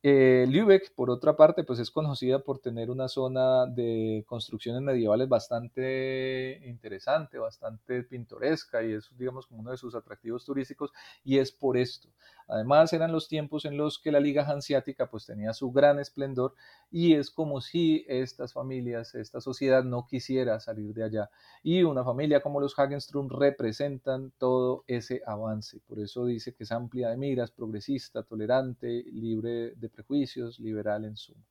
eh, 0.07 0.45
Lübeck, 0.51 0.93
por 0.95 1.09
otra 1.09 1.35
parte, 1.35 1.64
pues 1.64 1.79
es 1.79 1.90
conocida 1.90 2.38
por 2.38 2.59
tener 2.59 2.90
una 2.90 3.09
zona 3.09 3.64
de 3.64 4.23
construcciones 4.27 4.83
medievales 4.83 5.31
bastante 5.31 6.61
interesante, 6.67 7.38
bastante 7.38 8.03
pintoresca 8.03 8.83
y 8.83 8.93
es, 8.93 9.09
digamos, 9.17 9.47
como 9.47 9.61
uno 9.61 9.71
de 9.71 9.79
sus 9.79 9.95
atractivos 9.95 10.45
turísticos 10.45 10.93
y 11.25 11.38
es 11.38 11.51
por 11.53 11.79
esto. 11.79 12.11
Además, 12.48 12.92
eran 12.92 13.12
los 13.12 13.28
tiempos 13.28 13.64
en 13.64 13.76
los 13.76 13.98
que 13.98 14.12
la 14.12 14.20
Liga 14.20 14.44
Hanseática 14.44 15.09
pues 15.09 15.26
tenía 15.26 15.52
su 15.52 15.72
gran 15.72 15.98
esplendor 15.98 16.54
y 16.90 17.14
es 17.14 17.30
como 17.30 17.61
si 17.61 18.04
estas 18.09 18.52
familias, 18.52 19.14
esta 19.14 19.40
sociedad 19.40 19.85
no 19.85 20.07
quisiera 20.07 20.61
salir 20.61 20.94
de 20.94 21.04
allá. 21.04 21.30
Y 21.62 21.83
una 21.83 22.04
familia 22.04 22.40
como 22.40 22.61
los 22.61 22.78
Hagenström 22.78 23.28
representan 23.28 24.33
todo 24.38 24.85
ese 24.87 25.22
avance. 25.26 25.80
Por 25.87 25.98
eso 25.98 26.26
dice 26.26 26.54
que 26.54 26.64
es 26.64 26.72
amplia 26.72 27.11
de 27.11 27.16
miras, 27.16 27.50
progresista, 27.50 28.22
tolerante, 28.22 29.04
libre 29.12 29.72
de 29.76 29.88
prejuicios, 29.88 30.61
liberal 30.61 31.04
en 31.04 31.16
suma. 31.16 31.44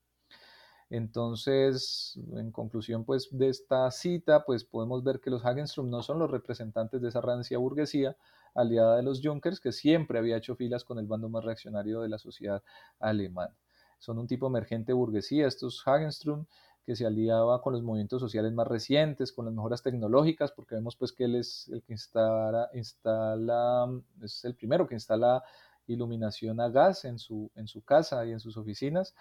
Entonces, 0.89 2.19
en 2.35 2.51
conclusión 2.51 3.03
pues, 3.03 3.29
de 3.31 3.49
esta 3.49 3.89
cita, 3.89 4.45
pues 4.45 4.63
podemos 4.63 5.03
ver 5.03 5.19
que 5.19 5.31
los 5.31 5.43
Hagenström 5.43 5.89
no 5.89 6.03
son 6.03 6.19
los 6.19 6.29
representantes 6.29 7.01
de 7.01 7.09
esa 7.09 7.19
rancia 7.19 7.57
burguesía 7.57 8.15
aliada 8.53 8.97
de 8.97 9.03
los 9.03 9.21
Junkers, 9.23 9.59
que 9.59 9.71
siempre 9.71 10.19
había 10.19 10.37
hecho 10.37 10.55
filas 10.55 10.83
con 10.83 10.99
el 10.99 11.07
bando 11.07 11.29
más 11.29 11.43
reaccionario 11.43 12.01
de 12.01 12.09
la 12.09 12.17
sociedad 12.17 12.63
alemana. 12.99 13.55
Son 13.99 14.19
un 14.19 14.27
tipo 14.27 14.47
emergente 14.47 14.93
burguesía, 14.93 15.47
estos 15.47 15.81
Hagenström, 15.85 16.45
que 16.85 16.95
se 16.95 17.05
aliaba 17.05 17.61
con 17.61 17.73
los 17.73 17.81
movimientos 17.81 18.21
sociales 18.21 18.51
más 18.53 18.67
recientes, 18.67 19.31
con 19.31 19.45
las 19.45 19.53
mejoras 19.53 19.81
tecnológicas, 19.81 20.51
porque 20.51 20.75
vemos 20.75 20.97
pues 20.97 21.13
que 21.13 21.25
él 21.25 21.35
es 21.35 21.69
el 21.69 21.81
que 21.83 21.93
instala, 21.93 22.69
instala 22.73 23.89
es 24.21 24.43
el 24.43 24.55
primero 24.55 24.87
que 24.87 24.95
instala 24.95 25.43
iluminación 25.87 26.59
a 26.59 26.69
gas 26.69 27.05
en 27.05 27.19
su, 27.19 27.51
en 27.55 27.67
su 27.67 27.83
casa 27.83 28.25
y 28.25 28.31
en 28.31 28.39
sus 28.39 28.57
oficinas. 28.57 29.15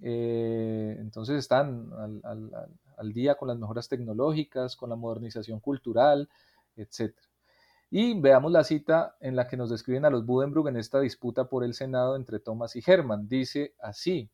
Eh, 0.00 0.96
entonces 0.98 1.38
están 1.38 1.90
al, 2.96 3.12
día 3.12 3.36
con 3.36 3.48
las 3.48 3.58
mejoras 3.58 3.88
tecnológicas, 3.88 4.76
con 4.76 4.90
la 4.90 4.96
modernización 4.96 5.60
cultural, 5.60 6.28
etc. 6.76 7.14
Y 7.94 8.18
veamos 8.18 8.50
la 8.50 8.64
cita 8.64 9.16
en 9.20 9.36
la 9.36 9.46
que 9.46 9.58
nos 9.58 9.68
describen 9.68 10.06
a 10.06 10.10
los 10.10 10.24
Budenbrug 10.24 10.66
en 10.66 10.78
esta 10.78 10.98
disputa 10.98 11.50
por 11.50 11.62
el 11.62 11.74
Senado 11.74 12.16
entre 12.16 12.40
Thomas 12.40 12.74
y 12.74 12.82
Hermann. 12.84 13.28
Dice 13.28 13.74
así, 13.78 14.30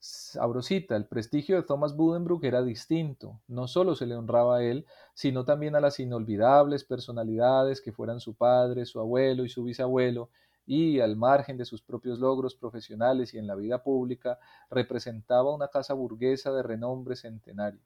Sabrosita, 0.00 0.96
el 0.96 1.06
prestigio 1.06 1.54
de 1.54 1.62
Thomas 1.62 1.94
Budenbrook 1.94 2.42
era 2.42 2.60
distinto. 2.62 3.40
No 3.46 3.68
solo 3.68 3.94
se 3.94 4.06
le 4.06 4.16
honraba 4.16 4.56
a 4.56 4.62
él, 4.64 4.86
sino 5.14 5.44
también 5.44 5.76
a 5.76 5.80
las 5.80 6.00
inolvidables 6.00 6.82
personalidades 6.82 7.80
que 7.80 7.92
fueran 7.92 8.18
su 8.18 8.34
padre, 8.34 8.86
su 8.86 8.98
abuelo 8.98 9.44
y 9.44 9.48
su 9.48 9.62
bisabuelo, 9.62 10.30
y 10.66 10.98
al 10.98 11.14
margen 11.14 11.58
de 11.58 11.64
sus 11.64 11.80
propios 11.80 12.18
logros 12.18 12.56
profesionales 12.56 13.34
y 13.34 13.38
en 13.38 13.46
la 13.46 13.54
vida 13.54 13.84
pública, 13.84 14.40
representaba 14.68 15.54
una 15.54 15.68
casa 15.68 15.94
burguesa 15.94 16.52
de 16.52 16.64
renombre 16.64 17.14
centenario. 17.14 17.82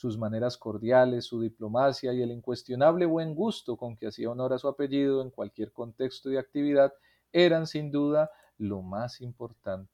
Sus 0.00 0.16
maneras 0.16 0.56
cordiales, 0.56 1.26
su 1.26 1.42
diplomacia 1.42 2.14
y 2.14 2.22
el 2.22 2.30
incuestionable 2.30 3.04
buen 3.04 3.34
gusto 3.34 3.76
con 3.76 3.96
que 3.96 4.06
hacía 4.06 4.30
honor 4.30 4.54
a 4.54 4.58
su 4.58 4.66
apellido 4.66 5.20
en 5.20 5.28
cualquier 5.28 5.72
contexto 5.72 6.30
y 6.30 6.38
actividad 6.38 6.94
eran 7.32 7.66
sin 7.66 7.90
duda 7.90 8.30
lo 8.56 8.80
más 8.80 9.20
importante. 9.20 9.92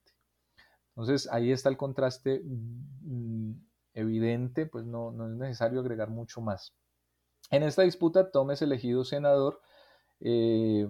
Entonces 0.90 1.28
ahí 1.32 1.50
está 1.50 1.70
el 1.70 1.76
contraste 1.76 2.40
mm, 2.44 3.52
evidente, 3.94 4.66
pues 4.66 4.84
no, 4.84 5.10
no 5.10 5.26
es 5.26 5.32
necesario 5.32 5.80
agregar 5.80 6.08
mucho 6.10 6.40
más. 6.40 6.72
En 7.50 7.64
esta 7.64 7.82
disputa, 7.82 8.30
Tom 8.30 8.52
es 8.52 8.62
elegido 8.62 9.02
senador 9.02 9.60
eh, 10.20 10.88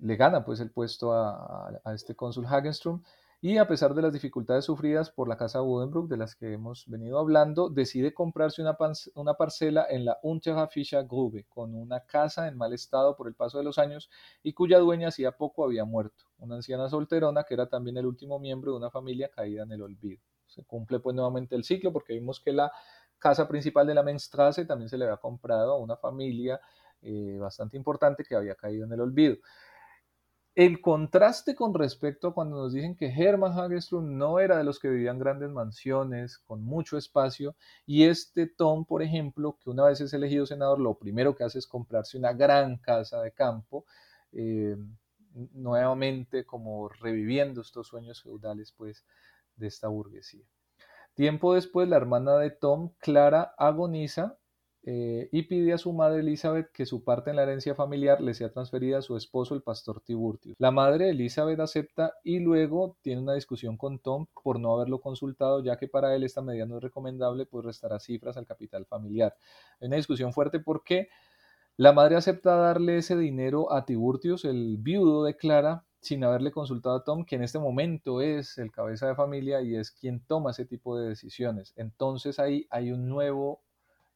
le 0.00 0.16
gana 0.16 0.44
pues 0.46 0.60
el 0.60 0.70
puesto 0.70 1.12
a, 1.12 1.80
este 1.94 2.16
cónsul 2.16 2.46
Hagenström 2.46 3.02
y 3.44 3.58
a 3.58 3.68
pesar 3.68 3.92
de 3.92 4.00
las 4.00 4.14
dificultades 4.14 4.64
sufridas 4.64 5.10
por 5.10 5.28
la 5.28 5.36
casa 5.36 5.60
Budenbrook 5.60 6.08
de 6.08 6.16
las 6.16 6.34
que 6.34 6.54
hemos 6.54 6.88
venido 6.88 7.18
hablando, 7.18 7.68
decide 7.68 8.14
comprarse 8.14 8.62
una, 8.62 8.74
una 9.16 9.34
parcela 9.34 9.86
en 9.90 10.06
la 10.06 10.18
Unterhafischer 10.22 11.06
Grube, 11.06 11.44
con 11.50 11.74
una 11.74 12.00
casa 12.06 12.48
en 12.48 12.56
mal 12.56 12.72
estado 12.72 13.14
por 13.14 13.28
el 13.28 13.34
paso 13.34 13.58
de 13.58 13.64
los 13.64 13.76
años 13.76 14.08
y 14.42 14.54
cuya 14.54 14.78
dueña 14.78 15.08
hacía 15.08 15.32
poco 15.32 15.62
había 15.62 15.84
muerto, 15.84 16.24
una 16.38 16.54
anciana 16.54 16.88
solterona 16.88 17.44
que 17.44 17.52
era 17.52 17.68
también 17.68 17.98
el 17.98 18.06
último 18.06 18.38
miembro 18.38 18.70
de 18.70 18.78
una 18.78 18.90
familia 18.90 19.28
caída 19.28 19.64
en 19.64 19.72
el 19.72 19.82
olvido. 19.82 20.22
Se 20.46 20.64
cumple 20.64 21.00
pues 21.00 21.14
nuevamente 21.14 21.54
el 21.54 21.64
ciclo 21.64 21.92
porque 21.92 22.14
vimos 22.14 22.40
que 22.40 22.50
la 22.50 22.72
casa 23.18 23.46
principal 23.46 23.86
de 23.86 23.92
la 23.92 24.02
Menstrasse 24.02 24.64
también 24.64 24.88
se 24.88 24.96
le 24.96 25.04
había 25.04 25.18
comprado 25.18 25.72
a 25.72 25.78
una 25.78 25.98
familia 25.98 26.58
eh, 27.02 27.36
bastante 27.38 27.76
importante 27.76 28.24
que 28.24 28.36
había 28.36 28.54
caído 28.54 28.86
en 28.86 28.92
el 28.94 29.02
olvido. 29.02 29.36
El 30.54 30.80
contraste 30.80 31.56
con 31.56 31.74
respecto 31.74 32.28
a 32.28 32.34
cuando 32.34 32.56
nos 32.56 32.72
dicen 32.72 32.94
que 32.94 33.08
Hermann 33.08 33.58
Hagerström 33.58 34.16
no 34.16 34.38
era 34.38 34.56
de 34.56 34.62
los 34.62 34.78
que 34.78 34.88
vivían 34.88 35.18
grandes 35.18 35.50
mansiones 35.50 36.38
con 36.38 36.62
mucho 36.64 36.96
espacio 36.96 37.56
y 37.86 38.04
este 38.04 38.46
Tom, 38.46 38.84
por 38.84 39.02
ejemplo, 39.02 39.58
que 39.60 39.70
una 39.70 39.86
vez 39.86 40.00
es 40.00 40.12
elegido 40.12 40.46
senador, 40.46 40.78
lo 40.78 40.94
primero 40.94 41.34
que 41.34 41.42
hace 41.42 41.58
es 41.58 41.66
comprarse 41.66 42.16
una 42.16 42.32
gran 42.34 42.76
casa 42.76 43.20
de 43.20 43.32
campo, 43.32 43.84
eh, 44.30 44.76
nuevamente 45.54 46.44
como 46.46 46.88
reviviendo 46.88 47.60
estos 47.60 47.88
sueños 47.88 48.22
feudales 48.22 48.72
pues 48.76 49.04
de 49.56 49.66
esta 49.66 49.88
burguesía. 49.88 50.44
Tiempo 51.14 51.54
después, 51.54 51.88
la 51.88 51.96
hermana 51.96 52.36
de 52.36 52.50
Tom, 52.50 52.92
Clara, 52.98 53.54
agoniza 53.58 54.38
eh, 54.86 55.30
y 55.32 55.42
pide 55.44 55.72
a 55.72 55.78
su 55.78 55.94
madre 55.94 56.20
Elizabeth 56.20 56.70
que 56.70 56.84
su 56.84 57.04
parte 57.04 57.30
en 57.30 57.36
la 57.36 57.44
herencia 57.44 57.74
familiar 57.74 58.20
le 58.20 58.34
sea 58.34 58.52
transferida 58.52 58.98
a 58.98 59.02
su 59.02 59.16
esposo, 59.16 59.54
el 59.54 59.62
pastor 59.62 60.02
Tiburtius. 60.02 60.56
La 60.58 60.70
madre 60.70 61.08
Elizabeth 61.08 61.58
acepta 61.60 62.12
y 62.22 62.38
luego 62.40 62.98
tiene 63.00 63.22
una 63.22 63.32
discusión 63.32 63.78
con 63.78 63.98
Tom 63.98 64.26
por 64.42 64.60
no 64.60 64.74
haberlo 64.74 65.00
consultado, 65.00 65.64
ya 65.64 65.78
que 65.78 65.88
para 65.88 66.14
él 66.14 66.22
esta 66.22 66.42
medida 66.42 66.66
no 66.66 66.76
es 66.76 66.82
recomendable, 66.82 67.46
pues 67.46 67.64
restará 67.64 67.98
cifras 67.98 68.36
al 68.36 68.44
capital 68.44 68.84
familiar. 68.84 69.34
Hay 69.80 69.88
una 69.88 69.96
discusión 69.96 70.34
fuerte 70.34 70.60
porque 70.60 71.08
la 71.78 71.92
madre 71.92 72.16
acepta 72.16 72.54
darle 72.54 72.98
ese 72.98 73.16
dinero 73.16 73.72
a 73.72 73.86
Tiburtius, 73.86 74.44
el 74.44 74.76
viudo 74.78 75.24
de 75.24 75.36
Clara, 75.36 75.86
sin 76.00 76.22
haberle 76.22 76.52
consultado 76.52 76.96
a 76.96 77.04
Tom, 77.04 77.24
que 77.24 77.36
en 77.36 77.42
este 77.42 77.58
momento 77.58 78.20
es 78.20 78.58
el 78.58 78.70
cabeza 78.70 79.08
de 79.08 79.14
familia 79.14 79.62
y 79.62 79.74
es 79.76 79.90
quien 79.90 80.20
toma 80.20 80.50
ese 80.50 80.66
tipo 80.66 80.98
de 80.98 81.08
decisiones. 81.08 81.72
Entonces 81.76 82.38
ahí 82.38 82.66
hay 82.68 82.92
un 82.92 83.08
nuevo 83.08 83.63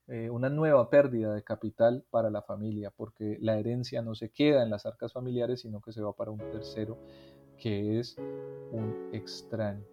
eh, 0.09 0.31
una 0.31 0.49
nueva 0.49 0.89
pérdida 0.89 1.35
de 1.35 1.43
capital 1.43 2.05
para 2.11 2.31
la 2.31 2.43
familia, 2.43 2.91
porque 2.91 3.37
la 3.41 3.59
herencia 3.59 4.01
no 4.01 4.15
se 4.15 4.31
queda 4.31 4.63
en 4.63 4.71
las 4.71 4.87
arcas 4.87 5.13
familiares, 5.13 5.61
sino 5.61 5.81
que 5.83 5.93
se 5.93 6.01
va 6.01 6.15
para 6.15 6.31
un 6.31 6.39
tercero, 6.39 6.97
que 7.59 7.99
es 7.99 8.17
un 8.73 9.11
extraño. 9.13 9.85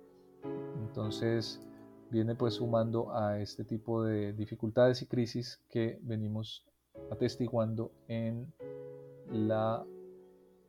Entonces, 0.79 1.61
viene 2.09 2.35
pues 2.35 2.55
sumando 2.55 3.13
a 3.13 3.39
este 3.41 3.65
tipo 3.65 4.03
de 4.03 4.31
dificultades 4.31 5.01
y 5.01 5.07
crisis 5.07 5.59
que 5.69 5.99
venimos 6.01 6.65
atestiguando 7.11 7.91
en 8.07 8.53
la 9.31 9.85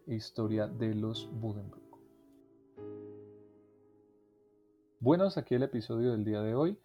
historia 0.06 0.66
de 0.66 0.94
los 0.94 1.30
Buddenbrook. 1.32 1.86
Bueno, 4.98 5.24
hasta 5.24 5.40
aquí 5.40 5.54
el 5.54 5.62
episodio 5.62 6.10
del 6.10 6.24
día 6.24 6.40
de 6.40 6.54
hoy. 6.54 6.78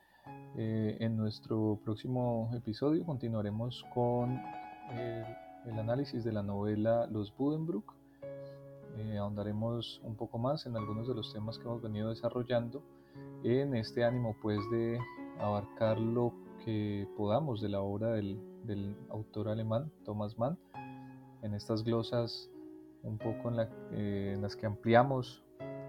Eh, 0.55 0.97
en 0.99 1.15
nuestro 1.15 1.79
próximo 1.83 2.49
episodio 2.53 3.05
continuaremos 3.05 3.85
con 3.93 4.41
el, 4.91 5.79
análisis 5.79 6.23
de 6.23 6.33
la 6.33 6.43
novela 6.43 7.07
Los 7.07 7.35
Budenbrook. 7.37 7.93
Eh, 8.97 9.17
ahondaremos 9.17 10.01
un 10.03 10.15
poco 10.15 10.37
más 10.37 10.65
en 10.65 10.75
algunos 10.75 11.07
de 11.07 11.15
los 11.15 11.31
temas 11.31 11.57
que 11.57 11.63
hemos 11.63 11.81
venido 11.81 12.09
desarrollando 12.09 12.83
en 13.43 13.75
este 13.75 14.03
ánimo 14.03 14.35
pues 14.41 14.59
de 14.69 14.99
abarcar 15.39 15.99
lo 15.99 16.33
que 16.65 17.07
podamos 17.15 17.61
de 17.61 17.69
la 17.69 17.81
obra 17.81 18.11
del, 18.11 18.39
autor 19.09 19.49
alemán 19.49 19.91
Thomas 20.05 20.37
Mann 20.37 20.57
en 21.41 21.53
estas 21.53 21.83
glosas 21.83 22.49
un 23.03 23.17
poco 23.17 23.49
en, 23.49 23.59
eh, 23.91 24.33
en 24.35 24.41
las 24.41 24.55
que 24.55 24.65
ampliamos 24.65 25.43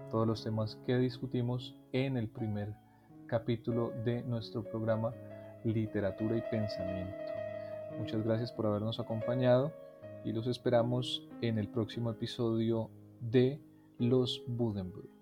todos 0.09 0.25
los 0.25 0.43
temas 0.43 0.77
que 0.85 0.97
discutimos 0.97 1.77
en 1.91 2.17
el 2.17 2.27
primer 2.27 2.73
capítulo 3.33 3.91
de 4.05 4.21
nuestro 4.21 4.63
programa 4.63 5.11
Literatura 5.63 6.37
y 6.37 6.41
Pensamiento. 6.51 7.33
Muchas 7.97 8.23
gracias 8.23 8.51
por 8.51 8.67
habernos 8.67 8.99
acompañado 8.99 9.73
y 10.23 10.31
los 10.33 10.45
esperamos 10.45 11.27
en 11.41 11.57
el 11.57 11.67
próximo 11.67 12.11
episodio 12.11 12.91
de 13.21 13.59
Los 13.97 14.43
Budenburg. 14.45 15.12